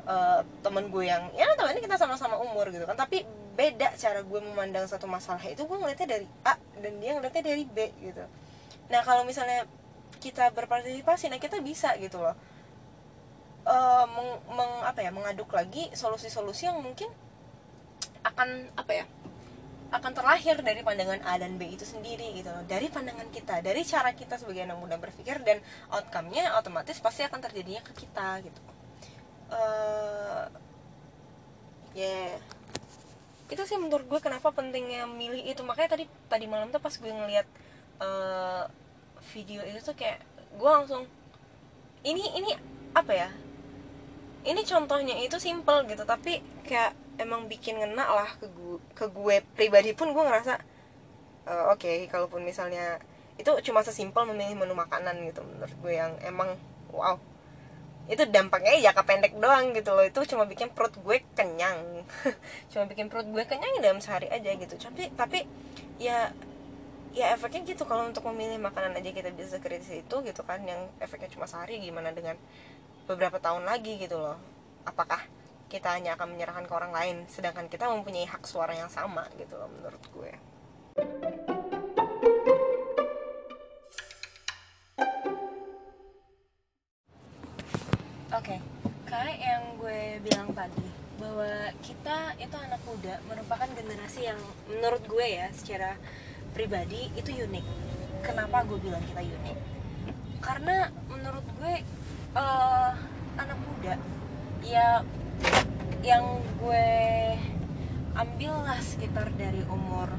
[0.07, 2.97] uh, temen gue yang ya temen kita sama-sama umur gitu kan.
[2.97, 7.43] Tapi beda cara gue memandang satu masalah itu gue ngeliatnya dari A dan dia ngeliatnya
[7.43, 8.23] dari B gitu.
[8.89, 9.67] Nah kalau misalnya
[10.21, 12.35] kita berpartisipasi nah kita bisa gitu loh.
[13.61, 17.13] Uh, meng, meng apa ya mengaduk lagi solusi-solusi yang mungkin
[18.25, 19.05] akan apa ya
[19.91, 22.63] akan terlahir dari pandangan A dan B itu sendiri gitu loh.
[22.65, 25.61] Dari pandangan kita dari cara kita sebagai anak muda berpikir dan
[25.93, 28.70] outcome-nya otomatis pasti akan terjadinya ke kita gitu
[29.51, 30.47] uh,
[31.93, 32.07] ya.
[32.07, 32.33] Yeah.
[33.51, 35.59] itu sih menurut gue kenapa pentingnya milih itu.
[35.67, 37.43] Makanya tadi tadi malam tuh pas gue ngeliat
[37.99, 38.63] uh,
[39.35, 40.23] video itu tuh kayak
[40.55, 41.03] gue langsung
[42.07, 42.55] ini ini
[42.95, 43.29] apa ya?
[44.47, 46.07] Ini contohnya itu simple gitu.
[46.07, 50.57] Tapi kayak emang bikin ngena lah ke gue ke gue pribadi pun gue ngerasa
[51.45, 52.97] uh, oke okay, kalaupun misalnya
[53.37, 56.57] itu cuma sesimpel memilih menu makanan gitu menurut gue yang emang
[56.93, 57.17] wow
[58.09, 60.05] itu dampaknya ya jangka pendek doang gitu loh.
[60.05, 62.05] Itu cuma bikin perut gue kenyang.
[62.71, 64.75] Cuma bikin perut gue kenyang dalam sehari aja gitu.
[64.79, 65.45] Tapi tapi
[66.01, 66.33] ya
[67.13, 67.83] ya efeknya gitu.
[67.85, 71.77] Kalau untuk memilih makanan aja kita bisa kritis itu gitu kan yang efeknya cuma sehari
[71.79, 72.35] gimana dengan
[73.05, 74.37] beberapa tahun lagi gitu loh.
[74.83, 75.21] Apakah
[75.71, 79.55] kita hanya akan menyerahkan ke orang lain sedangkan kita mempunyai hak suara yang sama gitu
[79.55, 80.31] loh menurut gue
[88.41, 88.61] Oke, okay.
[89.05, 90.81] kayak yang gue bilang tadi
[91.21, 95.93] bahwa kita itu anak muda merupakan generasi yang menurut gue ya secara
[96.49, 97.61] pribadi itu unik.
[98.25, 99.57] Kenapa gue bilang kita unik?
[100.41, 101.85] Karena menurut gue
[102.33, 102.97] uh,
[103.37, 103.93] anak muda
[104.65, 105.05] ya
[106.01, 106.89] yang gue
[108.17, 110.09] ambil lah sekitar dari umur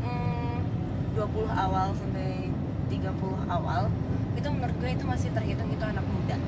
[0.00, 0.64] hmm,
[1.12, 2.48] 20 awal sampai
[2.88, 3.92] 30 awal
[4.32, 6.40] itu menurut gue itu masih terhitung itu anak muda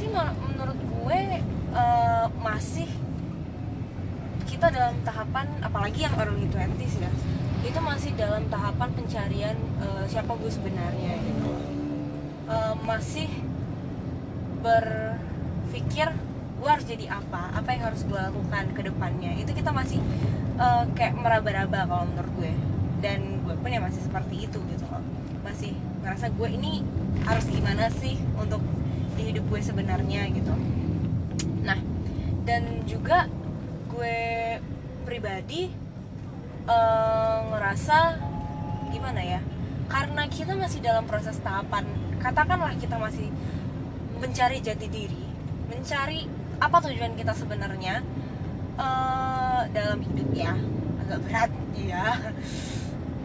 [0.00, 1.20] sih menurut gue
[1.76, 2.88] uh, masih
[4.48, 7.12] kita dalam tahapan apalagi yang early 20s ya
[7.60, 11.52] itu masih dalam tahapan pencarian uh, siapa gue sebenarnya gitu.
[12.48, 13.28] Uh, masih
[14.64, 16.08] berpikir
[16.60, 19.36] gue harus jadi apa apa yang harus gue lakukan ke depannya.
[19.36, 20.00] Itu kita masih
[20.56, 22.52] uh, kayak meraba-raba kalau menurut gue.
[23.04, 25.04] Dan gue pun ya masih seperti itu gitu loh.
[25.44, 26.80] Masih ngerasa gue ini
[27.28, 28.64] harus gimana sih untuk
[29.30, 30.52] hidup gue sebenarnya gitu.
[31.62, 31.78] Nah
[32.44, 33.30] dan juga
[33.90, 34.58] gue
[35.06, 35.70] pribadi
[36.66, 38.18] uh, ngerasa
[38.90, 39.40] gimana ya
[39.90, 41.86] karena kita masih dalam proses tahapan
[42.18, 43.30] katakanlah kita masih
[44.18, 45.22] mencari jati diri
[45.70, 46.26] mencari
[46.60, 48.04] apa tujuan kita sebenarnya
[48.76, 50.52] uh, dalam hidup ya.
[51.06, 51.50] Agak berat
[51.90, 52.06] ya.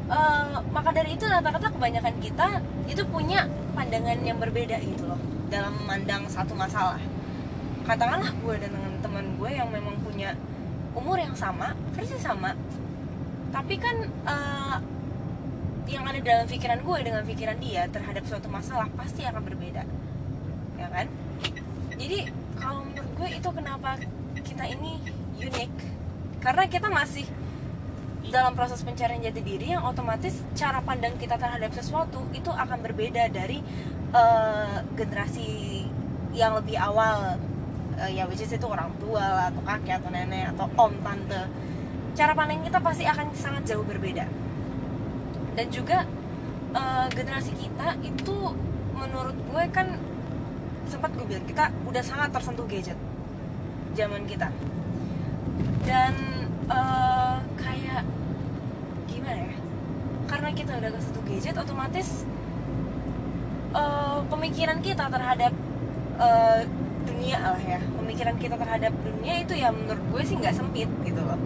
[0.05, 5.17] Uh, maka dari itu rata-rata kebanyakan kita itu punya pandangan yang berbeda gitu loh
[5.51, 7.01] dalam memandang satu masalah.
[7.86, 10.34] Katakanlah gue dan dengan teman gue yang memang punya
[10.95, 12.55] umur yang sama persis sama
[13.51, 14.79] tapi kan uh,
[15.86, 19.84] yang ada dalam pikiran gue dengan pikiran dia terhadap suatu masalah pasti akan berbeda
[20.75, 21.08] ya kan?
[21.95, 22.27] Jadi
[22.60, 23.89] kalau menurut gue itu kenapa
[24.43, 24.99] kita ini
[25.39, 25.71] unik.
[26.43, 27.25] Karena kita masih
[28.35, 33.31] dalam proses pencarian jati diri yang otomatis cara pandang kita terhadap sesuatu itu akan berbeda
[33.31, 33.63] dari
[34.11, 35.87] uh, generasi
[36.35, 37.39] yang lebih awal.
[37.95, 41.47] Uh, ya which is itu orang tua lah, atau kakek atau nenek atau om tante.
[42.11, 44.27] Cara pandang kita pasti akan sangat jauh berbeda.
[45.55, 46.03] Dan juga
[46.75, 48.35] uh, generasi kita itu
[48.91, 49.95] menurut gue kan
[50.91, 52.99] sempat gue bilang kita udah sangat tersentuh gadget
[53.95, 54.51] zaman kita.
[55.87, 56.11] Dan
[56.67, 57.14] uh,
[59.25, 59.57] gimana ya?
[60.29, 62.07] Karena kita udah kesentuh gadget otomatis
[63.73, 65.53] uh, pemikiran kita terhadap
[66.21, 66.61] uh,
[67.09, 67.81] dunia lah ya.
[67.81, 71.41] Pemikiran kita terhadap dunia itu ya menurut gue sih nggak sempit gitu loh.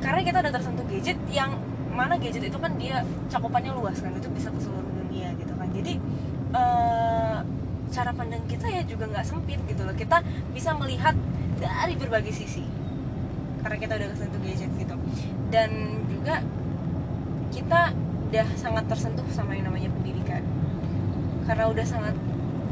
[0.00, 1.60] Karena kita udah tersentuh gadget yang
[1.92, 5.68] mana gadget itu kan dia cakupannya luas kan itu bisa ke seluruh dunia gitu kan.
[5.68, 6.00] Jadi
[6.56, 7.44] uh,
[7.92, 9.92] cara pandang kita ya juga nggak sempit gitu loh.
[9.92, 10.24] Kita
[10.56, 11.12] bisa melihat
[11.60, 12.64] dari berbagai sisi.
[13.64, 14.96] Karena kita udah kesentuh gadget gitu.
[15.48, 16.40] Dan juga
[17.52, 17.92] kita
[18.32, 20.40] udah sangat tersentuh sama yang namanya pendidikan.
[21.44, 22.16] Karena udah sangat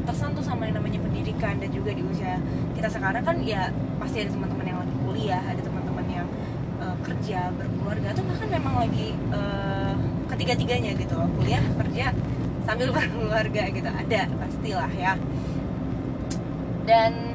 [0.08, 2.40] tersentuh sama yang namanya pendidikan dan juga di usia
[2.72, 3.68] kita sekarang kan ya
[4.00, 6.26] pasti ada teman-teman yang lagi kuliah ada teman-teman yang
[6.82, 9.94] uh, kerja berkeluarga atau bahkan memang lagi uh,
[10.34, 12.10] ketiga-tiganya gitu loh kuliah kerja
[12.66, 15.14] sambil berkeluarga gitu ada pastilah ya.
[16.82, 17.31] Dan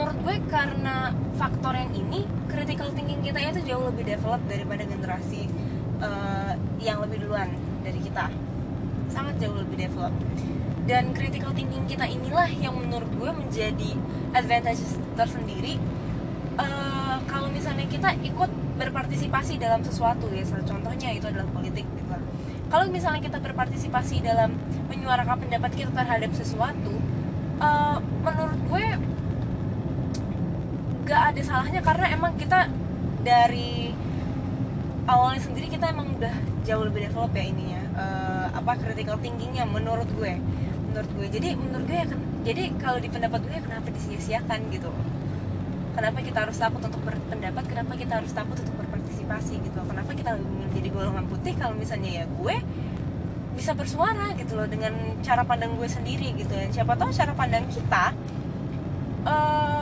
[0.00, 5.44] menurut gue karena faktor yang ini critical thinking kita itu jauh lebih develop daripada generasi
[6.00, 7.52] uh, yang lebih duluan
[7.84, 8.32] dari kita.
[9.12, 10.16] Sangat jauh lebih develop.
[10.88, 13.92] Dan critical thinking kita inilah yang menurut gue menjadi
[14.32, 14.80] advantage
[15.20, 15.76] tersendiri.
[16.56, 18.48] Uh, kalau misalnya kita ikut
[18.80, 22.16] berpartisipasi dalam sesuatu ya salah contohnya itu adalah politik gitu
[22.72, 24.56] kalau misalnya kita berpartisipasi dalam
[24.88, 26.96] menyuarakan pendapat kita terhadap sesuatu
[27.60, 28.86] uh, menurut gue
[31.10, 32.70] gak ada salahnya karena emang kita
[33.26, 33.90] dari
[35.10, 36.30] awalnya sendiri kita emang udah
[36.62, 37.82] jauh lebih develop ya ininya.
[37.98, 40.38] Uh, apa critical thinkingnya menurut gue.
[40.86, 41.26] Menurut gue.
[41.34, 44.90] Jadi menurut gue ya kan jadi kalau di pendapat gue ya kenapa disia-siakan gitu?
[45.98, 47.64] Kenapa kita harus takut untuk berpendapat?
[47.66, 49.80] Kenapa kita harus takut untuk berpartisipasi gitu?
[49.82, 52.56] Kenapa kita menjadi golongan putih kalau misalnya ya gue
[53.58, 54.94] bisa bersuara gitu loh dengan
[55.26, 56.70] cara pandang gue sendiri gitu ya?
[56.70, 58.14] Siapa tahu cara pandang kita
[59.26, 59.79] uh,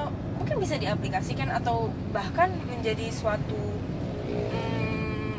[0.58, 3.56] bisa diaplikasikan atau bahkan menjadi suatu
[4.28, 5.38] um,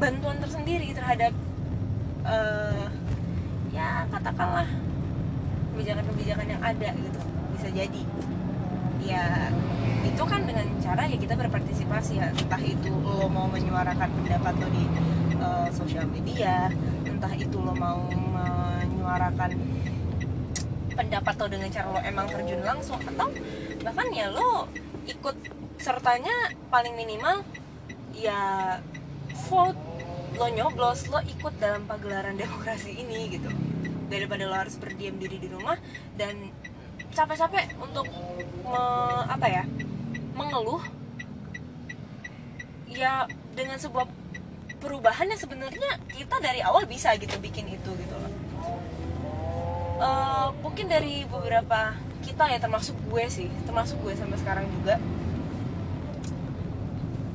[0.00, 1.36] bantuan tersendiri terhadap
[2.24, 2.88] uh,
[3.70, 4.68] ya katakanlah
[5.72, 7.20] kebijakan-kebijakan yang ada gitu.
[7.54, 8.02] Bisa jadi.
[9.04, 9.52] Ya
[10.02, 12.32] itu kan dengan cara ya kita berpartisipasi ya.
[12.34, 14.84] Entah itu lo mau menyuarakan pendapat lo di
[15.38, 16.72] uh, sosial media
[17.06, 19.58] entah itu lo mau menyuarakan
[20.94, 23.30] pendapat lo dengan cara lo emang terjun langsung atau
[23.82, 24.66] bahkan ya lo
[25.06, 25.36] ikut
[25.78, 27.46] sertanya paling minimal
[28.12, 28.76] ya
[29.48, 29.78] vote
[30.38, 33.50] lo nyoblos lo ikut dalam pagelaran demokrasi ini gitu.
[34.08, 35.76] Daripada lo harus berdiam diri di rumah
[36.16, 36.50] dan
[37.12, 38.06] capek-capek untuk
[38.64, 38.82] me,
[39.26, 39.64] apa ya
[40.34, 40.82] mengeluh.
[42.88, 44.08] Ya dengan sebuah
[44.78, 48.32] perubahan yang sebenarnya kita dari awal bisa gitu bikin itu gitu loh.
[49.98, 54.98] Uh, mungkin dari beberapa kita ya termasuk gue sih termasuk gue sampai sekarang juga.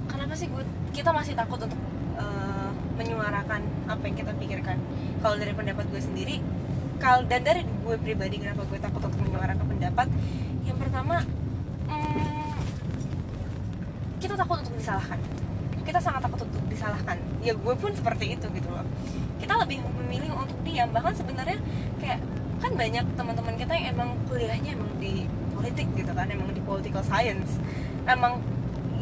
[0.09, 1.79] Kenapa sih gue kita masih takut untuk
[2.19, 4.77] uh, menyuarakan apa yang kita pikirkan?
[5.23, 6.37] Kalau dari pendapat gue sendiri
[7.03, 10.07] kal dan dari gue pribadi kenapa gue takut untuk menyuarakan pendapat?
[10.63, 11.15] Yang pertama
[11.91, 12.55] hmm,
[14.23, 15.19] kita takut untuk disalahkan.
[15.83, 17.19] Kita sangat takut untuk disalahkan.
[17.43, 18.87] Ya gue pun seperti itu gitu loh.
[19.35, 21.59] Kita lebih memilih untuk diam bahkan sebenarnya
[21.99, 22.23] kayak
[22.63, 27.03] kan banyak teman-teman kita yang emang kuliahnya emang di politik gitu kan emang di political
[27.03, 27.59] science.
[28.07, 28.39] Emang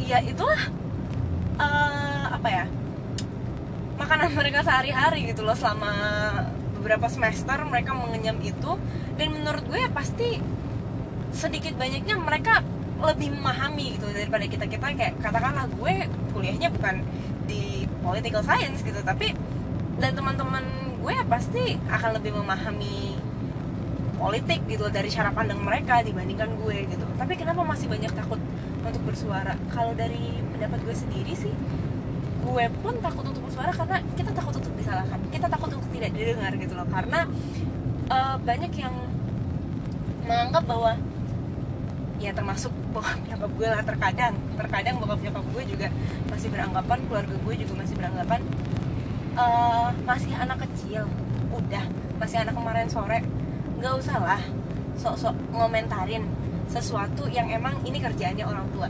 [0.01, 0.57] ya itulah
[1.61, 2.65] uh, apa ya
[4.01, 5.93] makanan mereka sehari-hari gitu loh selama
[6.81, 8.81] beberapa semester mereka mengenyam itu.
[9.21, 10.41] Dan menurut gue ya pasti
[11.29, 12.65] sedikit banyaknya mereka
[13.01, 16.05] lebih memahami gitu daripada kita kita kayak katakanlah gue
[16.37, 17.01] kuliahnya bukan
[17.49, 19.33] di political science gitu tapi
[19.97, 20.61] dan teman-teman
[21.01, 23.17] gue ya pasti akan lebih memahami
[24.21, 27.05] politik gitu dari cara pandang mereka dibandingkan gue gitu.
[27.17, 28.37] Tapi kenapa masih banyak takut
[28.85, 29.57] untuk bersuara?
[29.73, 31.53] Kalau dari pendapat gue sendiri sih
[32.41, 35.17] gue pun takut untuk bersuara karena kita takut untuk disalahkan.
[35.33, 36.85] Kita takut untuk tidak didengar gitu loh.
[36.85, 37.25] Karena
[38.13, 38.93] uh, banyak yang
[40.29, 40.93] menganggap bahwa
[42.21, 45.87] ya termasuk bokap nyokap gue lah terkadang terkadang bokap nyokap gue juga
[46.29, 48.39] masih beranggapan keluarga gue juga masih beranggapan
[49.33, 51.09] uh, masih anak kecil
[51.49, 51.81] udah
[52.21, 53.25] masih anak kemarin sore
[53.81, 54.41] nggak usah lah.
[55.01, 56.29] Sok-sok ngomentarin
[56.69, 58.87] sesuatu yang emang ini kerjaannya orang tua.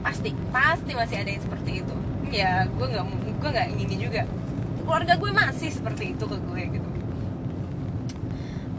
[0.00, 1.96] Pasti pasti masih ada yang seperti itu.
[2.32, 3.04] Ya gue nggak
[3.38, 4.22] gue nggak ingin juga.
[4.82, 6.88] Keluarga gue masih seperti itu ke gue gitu.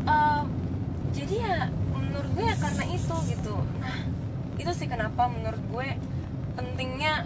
[0.04, 0.44] Uh,
[1.16, 1.58] jadi ya
[1.94, 3.56] menurut gue ya karena itu gitu.
[3.80, 3.98] Nah
[4.58, 5.88] itu sih kenapa menurut gue
[6.58, 7.24] pentingnya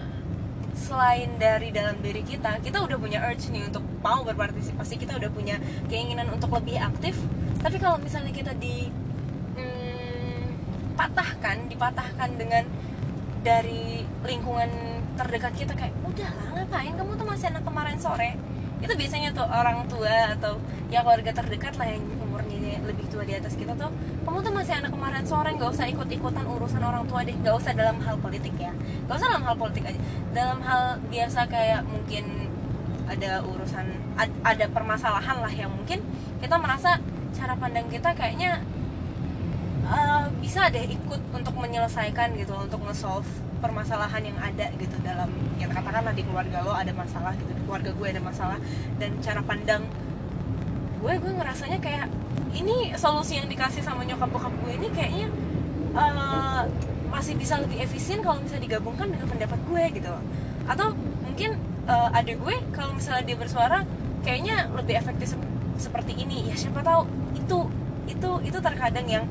[0.78, 5.34] selain dari dalam diri kita kita udah punya urge nih untuk mau berpartisipasi kita udah
[5.34, 5.58] punya
[5.90, 7.18] keinginan untuk lebih aktif
[7.62, 8.90] tapi kalau misalnya kita di
[9.58, 10.44] hmm,
[10.98, 12.64] patahkan dipatahkan dengan
[13.42, 14.70] dari lingkungan
[15.16, 16.94] terdekat kita kayak udah lah ngapain?
[16.94, 18.36] Kamu tuh masih anak kemarin sore.
[18.78, 20.62] Itu biasanya tuh orang tua atau
[20.94, 23.90] ya keluarga terdekat lah yang umurnya lebih tua di atas kita tuh
[24.28, 27.34] kamu tuh masih anak kemarin sore nggak usah ikut ikutan urusan orang tua deh.
[27.34, 28.72] Nggak usah dalam hal politik ya.
[29.08, 30.00] Nggak usah dalam hal politik aja.
[30.36, 32.26] Dalam hal biasa kayak mungkin
[33.08, 33.88] ada urusan
[34.44, 36.04] ada permasalahan lah yang mungkin
[36.44, 37.00] kita merasa
[37.38, 38.66] cara pandang kita kayaknya
[39.86, 43.30] uh, bisa deh ikut untuk menyelesaikan gitu untuk nge-solve
[43.62, 45.30] permasalahan yang ada gitu dalam
[45.62, 48.58] ya katakanlah di keluarga lo ada masalah gitu di keluarga gue ada masalah
[49.02, 49.86] dan cara pandang
[50.98, 52.10] gue gue ngerasanya kayak
[52.54, 55.28] ini solusi yang dikasih sama nyokap bokap gue ini kayaknya
[55.94, 56.66] uh,
[57.14, 60.14] masih bisa lebih efisien kalau misalnya digabungkan dengan pendapat gue gitu
[60.68, 60.88] atau
[61.26, 61.58] mungkin
[61.90, 63.82] uh, ada gue kalau misalnya dia bersuara
[64.22, 65.34] kayaknya lebih efektif
[65.78, 67.06] seperti ini ya siapa tahu
[67.38, 67.58] itu
[68.10, 69.26] itu itu terkadang yang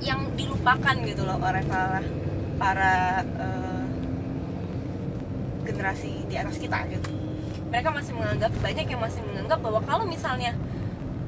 [0.00, 2.00] yang dilupakan gitu loh oleh para
[2.56, 2.92] para
[3.36, 3.84] uh,
[5.64, 7.08] generasi di atas kita gitu.
[7.70, 10.56] Mereka masih menganggap banyak yang masih menganggap bahwa kalau misalnya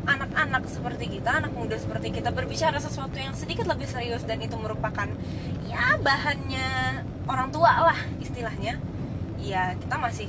[0.03, 4.59] anak-anak seperti kita, anak muda seperti kita berbicara sesuatu yang sedikit lebih serius dan itu
[4.59, 5.07] merupakan
[5.71, 8.83] ya bahannya orang tua lah istilahnya,
[9.38, 10.27] ya kita masih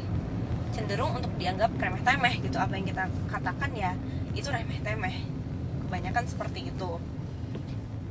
[0.73, 2.57] cenderung untuk dianggap remeh temeh gitu.
[2.57, 3.93] Apa yang kita katakan ya
[4.33, 5.15] itu remeh temeh
[5.87, 6.97] kebanyakan seperti itu.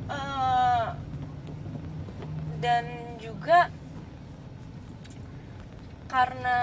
[0.07, 0.95] Uh,
[2.63, 2.87] dan
[3.19, 3.67] juga
[6.07, 6.59] karena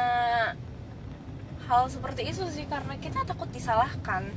[1.68, 4.32] hal seperti itu sih karena kita takut disalahkan.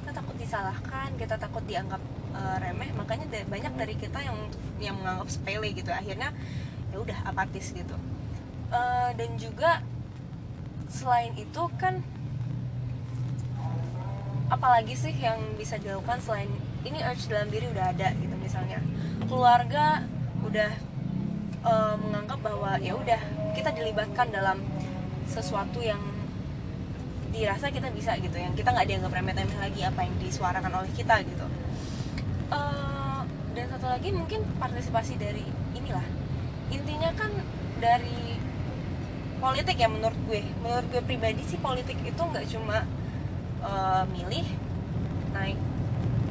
[0.00, 2.00] Kita takut disalahkan kita takut dianggap
[2.32, 2.88] uh, remeh.
[2.96, 4.36] Makanya banyak dari kita yang
[4.80, 5.92] yang menganggap sepele gitu.
[5.92, 6.32] Akhirnya
[6.88, 7.96] ya udah apatis gitu.
[8.72, 9.84] Uh, dan juga
[10.88, 12.00] selain itu kan
[14.52, 16.50] apalagi sih yang bisa dilakukan selain
[16.84, 18.78] ini urge dalam diri udah ada gitu misalnya.
[19.24, 20.04] Keluarga
[20.44, 20.70] udah
[21.64, 23.20] uh, menganggap bahwa ya udah
[23.56, 24.60] kita dilibatkan dalam
[25.24, 25.98] sesuatu yang
[27.34, 31.18] dirasa kita bisa gitu yang kita nggak dianggap remeh-temeh lagi apa yang disuarakan oleh kita
[31.26, 31.46] gitu.
[32.52, 35.42] Uh, dan satu lagi mungkin partisipasi dari
[35.74, 36.04] inilah.
[36.70, 37.32] Intinya kan
[37.82, 38.23] dari
[39.44, 40.40] politik ya menurut gue.
[40.64, 42.88] Menurut gue pribadi sih politik itu nggak cuma
[43.60, 44.48] uh, milih
[45.36, 45.60] naik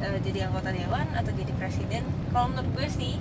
[0.02, 2.02] uh, jadi anggota dewan atau jadi presiden.
[2.34, 3.14] Kalau menurut gue sih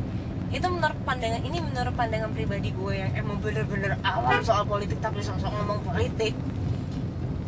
[0.54, 5.22] itu menurut pandangan ini menurut pandangan pribadi gue yang emang bener-bener awam soal politik tapi
[5.22, 6.34] sosok ngomong politik.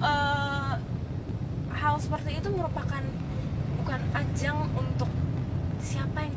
[0.05, 0.77] Uh,
[1.73, 3.01] hal seperti itu merupakan
[3.81, 5.09] bukan ajang untuk
[5.81, 6.34] siapa yang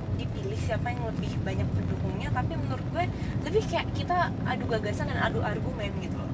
[0.58, 3.04] siapa yang lebih banyak pendukungnya tapi menurut gue
[3.46, 6.32] lebih kayak kita adu gagasan dan adu argumen gitu loh.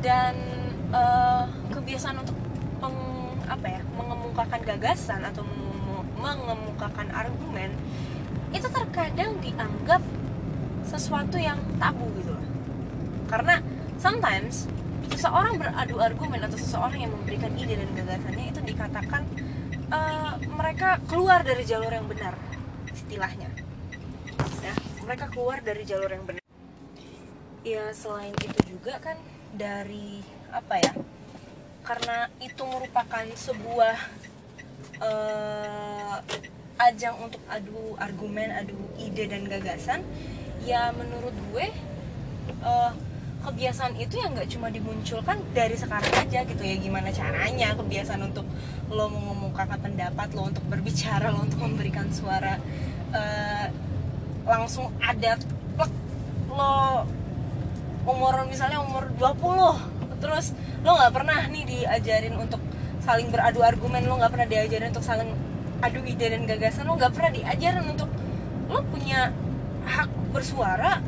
[0.00, 0.34] Dan
[0.94, 2.36] uh, kebiasaan untuk
[2.78, 2.98] peng,
[3.46, 5.42] apa ya mengemukakan gagasan atau
[6.16, 7.70] mengemukakan argumen
[8.54, 10.02] itu terkadang dianggap
[10.86, 12.46] sesuatu yang tabu gitu loh.
[13.26, 13.58] Karena
[13.98, 14.70] sometimes
[15.10, 19.22] seseorang beradu argumen atau seseorang yang memberikan ide dan gagasannya itu dikatakan
[19.92, 22.34] uh, mereka keluar dari jalur yang benar
[22.90, 23.50] istilahnya.
[24.62, 26.42] Ya mereka keluar dari jalur yang benar.
[27.66, 29.18] Ya selain itu juga kan
[29.54, 30.92] dari apa ya
[31.86, 33.96] karena itu merupakan sebuah
[34.98, 36.18] uh,
[36.76, 40.02] ajang untuk adu argumen, adu ide dan gagasan,
[40.66, 41.66] ya menurut gue
[42.66, 42.92] uh,
[43.46, 46.74] kebiasaan itu yang nggak cuma dimunculkan dari sekarang aja gitu ya.
[46.82, 48.42] Gimana caranya kebiasaan untuk
[48.90, 52.58] lo mengemukakan pendapat lo untuk berbicara lo untuk memberikan suara
[53.14, 53.66] uh,
[54.46, 55.38] langsung ada
[55.78, 55.92] plek,
[56.50, 57.06] lo
[58.06, 60.54] umur misalnya umur 20 terus
[60.86, 62.62] lo nggak pernah nih diajarin untuk
[63.02, 65.30] saling beradu argumen lo nggak pernah diajarin untuk saling
[65.82, 68.10] adu ide dan gagasan lo nggak pernah diajarin untuk
[68.70, 69.34] lo punya
[69.86, 71.02] hak bersuara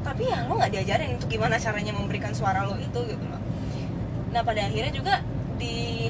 [0.00, 3.40] tapi ya lo nggak diajarin untuk gimana caranya memberikan suara lo itu gitu loh.
[4.32, 5.14] Nah pada akhirnya juga
[5.60, 6.08] di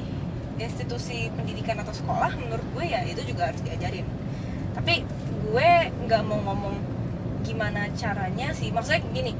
[0.61, 4.07] institusi pendidikan atau sekolah menurut gue ya itu juga harus diajarin.
[4.77, 5.03] Tapi
[5.51, 5.71] gue
[6.07, 6.77] nggak mau ngomong
[7.43, 8.71] gimana caranya sih.
[8.71, 9.33] Maksudnya gini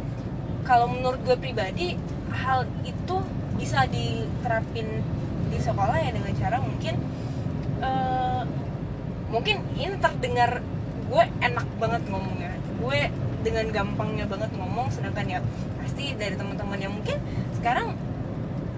[0.67, 1.95] kalau menurut gue pribadi
[2.35, 3.17] hal itu
[3.55, 5.05] bisa diterapin
[5.51, 6.95] di sekolah ya dengan cara mungkin
[7.83, 8.43] eh,
[9.31, 10.59] mungkin ini terdengar
[11.11, 12.53] gue enak banget ngomongnya.
[12.81, 15.39] Gue dengan gampangnya banget ngomong sedangkan ya
[15.81, 17.17] pasti dari teman-teman yang mungkin
[17.57, 17.97] sekarang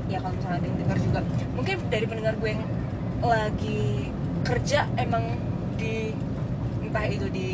[0.06, 1.20] ya kalau misalnya ada yang dengar juga
[1.54, 2.64] mungkin dari pendengar gue yang
[3.22, 4.10] lagi
[4.42, 5.38] kerja emang
[5.78, 6.10] di
[6.82, 7.50] entah itu di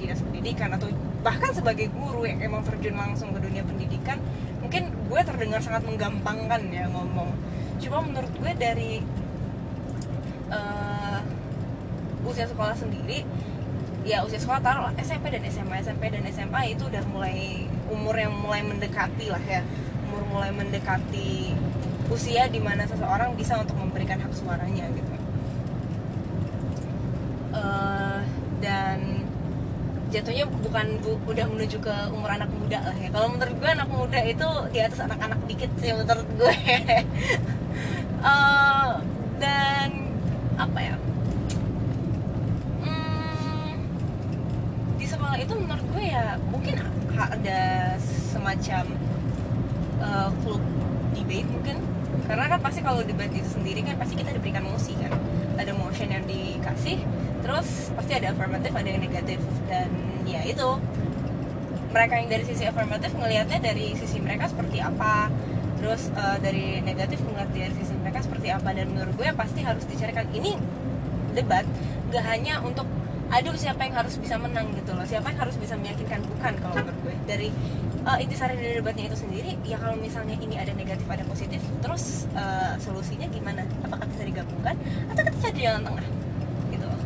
[0.00, 0.88] dinas pendidikan atau
[1.24, 4.20] bahkan sebagai guru yang emang terjun langsung ke dunia pendidikan
[4.60, 7.30] mungkin gue terdengar sangat menggampangkan ya ngomong.
[7.80, 9.04] Cuma menurut gue dari
[10.48, 11.20] eh,
[12.24, 13.28] usia sekolah sendiri
[14.04, 17.38] ya usia sekolah taruh SMP dan SMA SMP dan SMA itu udah mulai
[17.94, 19.60] umur yang mulai mendekati lah ya.
[20.08, 21.56] Umur mulai mendekati
[22.12, 25.12] usia di mana seseorang bisa untuk memberikan hak suaranya gitu.
[27.54, 28.20] Eh,
[28.60, 28.98] dan
[30.12, 33.08] jatuhnya bukan bu- udah menuju ke umur anak muda lah ya.
[33.14, 36.54] Kalau menurut gue anak muda itu di atas anak-anak dikit sih menurut gue.
[38.24, 38.90] Eh,
[39.36, 39.90] dan
[40.56, 40.96] apa ya
[42.80, 43.84] Hmm,
[44.96, 46.78] di sekolah itu menurut gue ya mungkin
[47.14, 48.84] ada semacam
[50.02, 50.30] uh,
[51.14, 51.76] debate mungkin.
[52.24, 55.12] Karena kan pasti kalau debat itu sendiri kan pasti kita diberikan mosi kan.
[55.54, 56.98] Ada motion yang dikasih
[57.44, 59.40] terus pasti ada affirmative ada yang negatif.
[59.70, 59.90] Dan
[60.26, 60.80] ya itu.
[61.94, 65.30] Mereka yang dari sisi affirmative ngelihatnya dari sisi mereka seperti apa.
[65.78, 68.74] Terus uh, dari negatif ngeliat dari sisi mereka seperti apa.
[68.74, 70.26] Dan menurut gue pasti harus dicarikan.
[70.34, 70.58] Ini
[71.38, 71.62] debat
[72.10, 72.86] gak hanya untuk
[73.34, 75.02] aduh siapa yang harus bisa menang gitu loh.
[75.02, 76.22] Siapa yang harus bisa meyakinkan?
[76.22, 77.14] Bukan kalau menurut gue.
[77.26, 77.48] Dari
[78.06, 82.30] uh, intisari dari debatnya itu sendiri ya kalau misalnya ini ada negatif ada positif terus
[82.38, 83.66] uh, solusinya gimana?
[83.82, 84.78] Apakah bisa digabungkan
[85.10, 86.06] atau kita cari jalan tengah?
[86.70, 87.00] Gitu loh.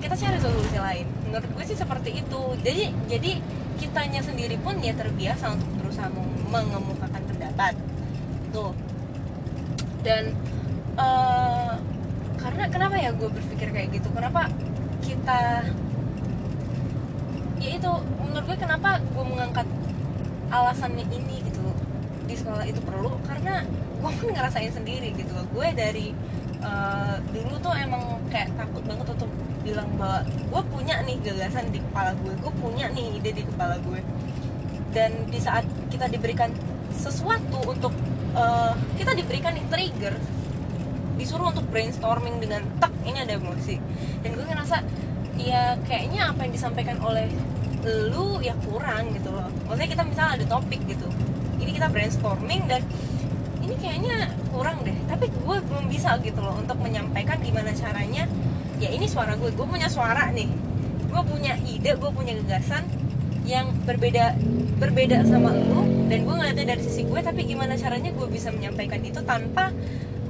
[0.00, 1.06] Kita cari solusi lain.
[1.28, 2.40] Menurut gue sih seperti itu.
[2.64, 3.32] Jadi jadi
[3.74, 7.74] kitanya sendiri pun ya terbiasa untuk berusaha meng- mengemukakan pendapat.
[8.48, 8.72] Itu
[10.04, 10.32] dan
[10.96, 11.74] eh,
[12.40, 14.08] karena kenapa ya gue berpikir kayak gitu?
[14.12, 14.48] Kenapa
[15.14, 15.62] kita
[17.62, 19.64] ya itu menurut gue kenapa gue mengangkat
[20.50, 21.70] alasannya ini gitu
[22.26, 23.14] di sekolah itu perlu?
[23.24, 25.46] Karena gue pun ngerasain sendiri gitu loh.
[25.54, 26.10] Gue dari
[26.60, 29.30] eh, dulu tuh emang kayak takut banget untuk
[29.64, 33.78] bilang bahwa gue punya nih gagasan di kepala gue gue punya nih ide di kepala
[33.86, 34.02] gue.
[34.92, 36.50] Dan di saat kita diberikan
[36.90, 37.94] sesuatu untuk
[38.34, 40.14] eh, kita diberikan nih trigger
[41.14, 43.78] disuruh untuk brainstorming dengan tak ini ada emosi.
[44.20, 44.82] Dan gue ngerasa
[45.38, 47.28] ya kayaknya apa yang disampaikan oleh
[47.84, 49.48] lu ya kurang gitu loh.
[49.68, 51.08] Maksudnya kita misalnya ada topik gitu
[51.60, 52.84] ini kita brainstorming dan
[53.64, 54.96] ini kayaknya kurang deh.
[55.08, 58.28] Tapi gue belum bisa gitu loh untuk menyampaikan gimana caranya.
[58.76, 60.48] Ya ini suara gue gue punya suara nih.
[61.08, 62.84] Gue punya ide gue punya gagasan
[63.44, 64.36] yang berbeda
[64.80, 69.04] berbeda sama lu dan gue ngeliatnya dari sisi gue tapi gimana caranya gue bisa menyampaikan
[69.04, 69.68] itu tanpa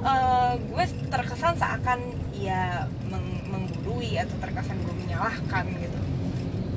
[0.03, 1.99] eh, gue terkesan seakan
[2.35, 5.99] ya meng- menggurui atau terkesan gue menyalahkan gitu.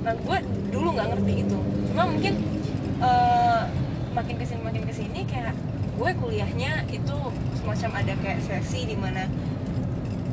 [0.07, 0.39] Nah gue
[0.71, 1.59] dulu nggak ngerti itu.
[1.91, 2.35] Cuma mungkin
[3.03, 3.63] eh,
[4.15, 5.55] makin ke sini makin ke sini kayak
[5.99, 7.17] gue kuliahnya itu
[7.59, 9.27] semacam ada kayak sesi di mana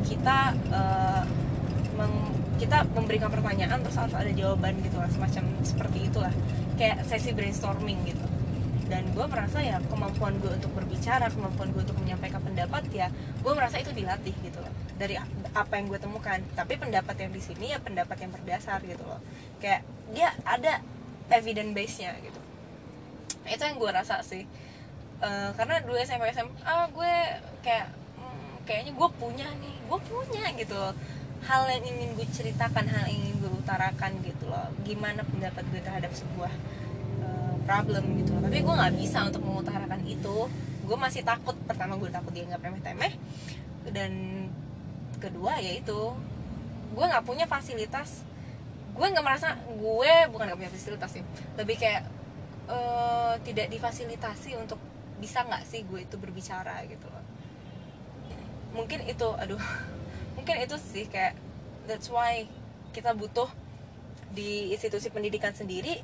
[0.05, 1.23] kita eh,
[1.97, 6.33] meng- kita memberikan pertanyaan terus harus ada jawaban gitu lah semacam seperti itulah.
[6.77, 8.21] Kayak sesi brainstorming gitu.
[8.85, 13.09] Dan gue merasa ya kemampuan gue untuk berbicara kemampuan gue untuk menyampaikan pendapat ya
[13.41, 14.69] gue merasa itu dilatih gitu loh
[15.01, 15.17] dari
[15.55, 16.39] apa yang gue temukan.
[16.53, 19.23] Tapi pendapat yang di sini ya pendapat yang berdasar gitu loh.
[19.63, 20.83] Kayak dia ada
[21.31, 22.39] evidence base nya gitu.
[23.47, 24.43] Itu yang gue rasa sih.
[25.23, 27.13] Eh, karena dulu SMP SMA gue
[27.63, 27.87] kayak
[28.19, 30.93] hmm, kayaknya gue punya nih gue punya gitu loh.
[31.47, 34.67] Hal yang ingin gue ceritakan hal yang ingin gue utarakan gitu loh.
[34.83, 36.51] Gimana pendapat gue terhadap sebuah
[37.23, 38.43] eh, problem gitu loh.
[38.43, 40.51] Tapi gue nggak bisa untuk mengutarakan itu.
[40.83, 41.55] Gue masih takut.
[41.63, 43.15] Pertama gue takut dianggap remeh-temeh.
[43.85, 44.11] Dan
[45.25, 46.13] kedua yaitu
[46.95, 48.23] gue nggak punya fasilitas.
[48.95, 51.23] Gue nggak merasa gue bukan nggak punya fasilitas sih.
[51.59, 52.03] Lebih kayak
[52.71, 54.79] eh, tidak difasilitasi untuk
[55.19, 57.25] bisa nggak sih gue itu berbicara gitu loh.
[58.75, 59.59] Mungkin itu aduh
[60.37, 61.35] mungkin itu sih kayak
[61.89, 62.45] that's why
[62.95, 63.51] kita butuh
[64.31, 65.99] di institusi pendidikan sendiri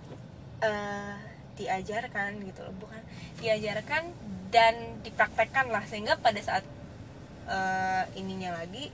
[0.59, 1.15] eh,
[1.55, 2.76] diajarkan gitu loh.
[2.76, 3.01] Bukan
[3.39, 4.11] diajarkan
[4.51, 5.88] dan dipraktekkan lah.
[5.88, 6.67] Sehingga pada saat
[7.47, 8.91] eh, ininya lagi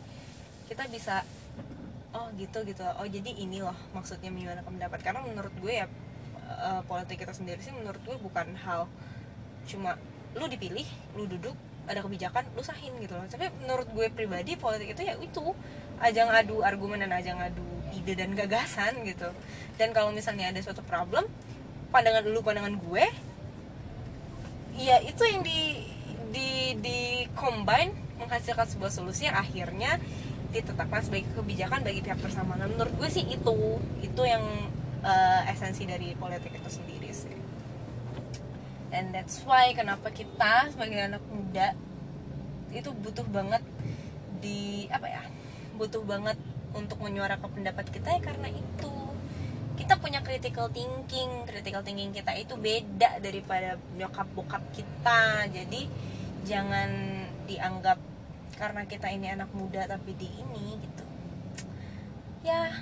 [0.68, 1.24] kita bisa
[2.14, 2.84] oh gitu gitu.
[3.00, 5.00] Oh jadi ini loh maksudnya menyuarakan pendapat.
[5.04, 5.88] Karena menurut gue ya
[6.48, 8.86] eh, politik kita sendiri sih menurut gue bukan hal
[9.68, 10.00] cuma
[10.36, 11.56] lu dipilih lu duduk
[11.88, 13.26] ada kebijakan lu sahin gitu loh.
[13.28, 15.56] Tapi menurut gue pribadi politik itu ya itu
[15.98, 17.66] ajang adu argumen dan ajang adu
[17.96, 19.32] ide dan gagasan gitu.
[19.80, 21.26] Dan kalau misalnya ada suatu problem
[21.88, 23.06] pandangan lu pandangan gue
[24.78, 25.88] ya itu yang di
[26.30, 27.00] di di
[27.34, 29.98] combine menghasilkan sebuah solusi yang akhirnya
[30.62, 33.56] ditetapkan sebagai kebijakan bagi pihak bersamaan menurut gue sih itu
[34.02, 34.44] itu yang
[35.04, 37.38] uh, esensi dari politik itu sendiri sih.
[38.92, 41.76] And that's why kenapa kita sebagai anak muda
[42.72, 43.64] itu butuh banget
[44.40, 45.24] di apa ya
[45.76, 46.38] butuh banget
[46.74, 48.94] untuk menyuarakan pendapat kita ya karena itu.
[49.78, 55.46] Kita punya critical thinking critical thinking kita itu beda daripada nyokap bokap kita.
[55.54, 55.86] Jadi
[56.50, 56.90] jangan
[57.46, 58.02] dianggap
[58.58, 61.06] karena kita ini anak muda tapi di ini gitu.
[62.42, 62.74] Ya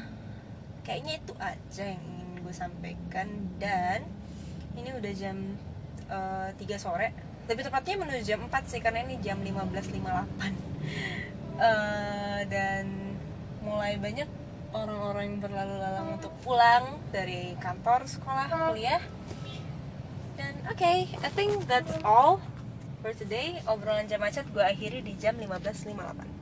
[0.88, 3.28] kayaknya itu aja yang ingin gue sampaikan.
[3.60, 4.08] Dan
[4.80, 5.38] ini udah jam
[6.08, 7.12] uh, eh, 3 sore.
[7.46, 10.26] Tapi tepatnya menuju jam 4 sih karena ini jam 15.58 uh,
[11.62, 12.86] eh, dan
[13.62, 14.30] mulai banyak
[14.76, 19.04] orang-orang yang berlalu lalang untuk pulang dari kantor, sekolah, kuliah.
[20.36, 22.44] Dan oke, okay, I think that's all
[23.06, 23.62] for today.
[23.70, 26.35] Obrolan jam macet gue akhiri di jam 15.58.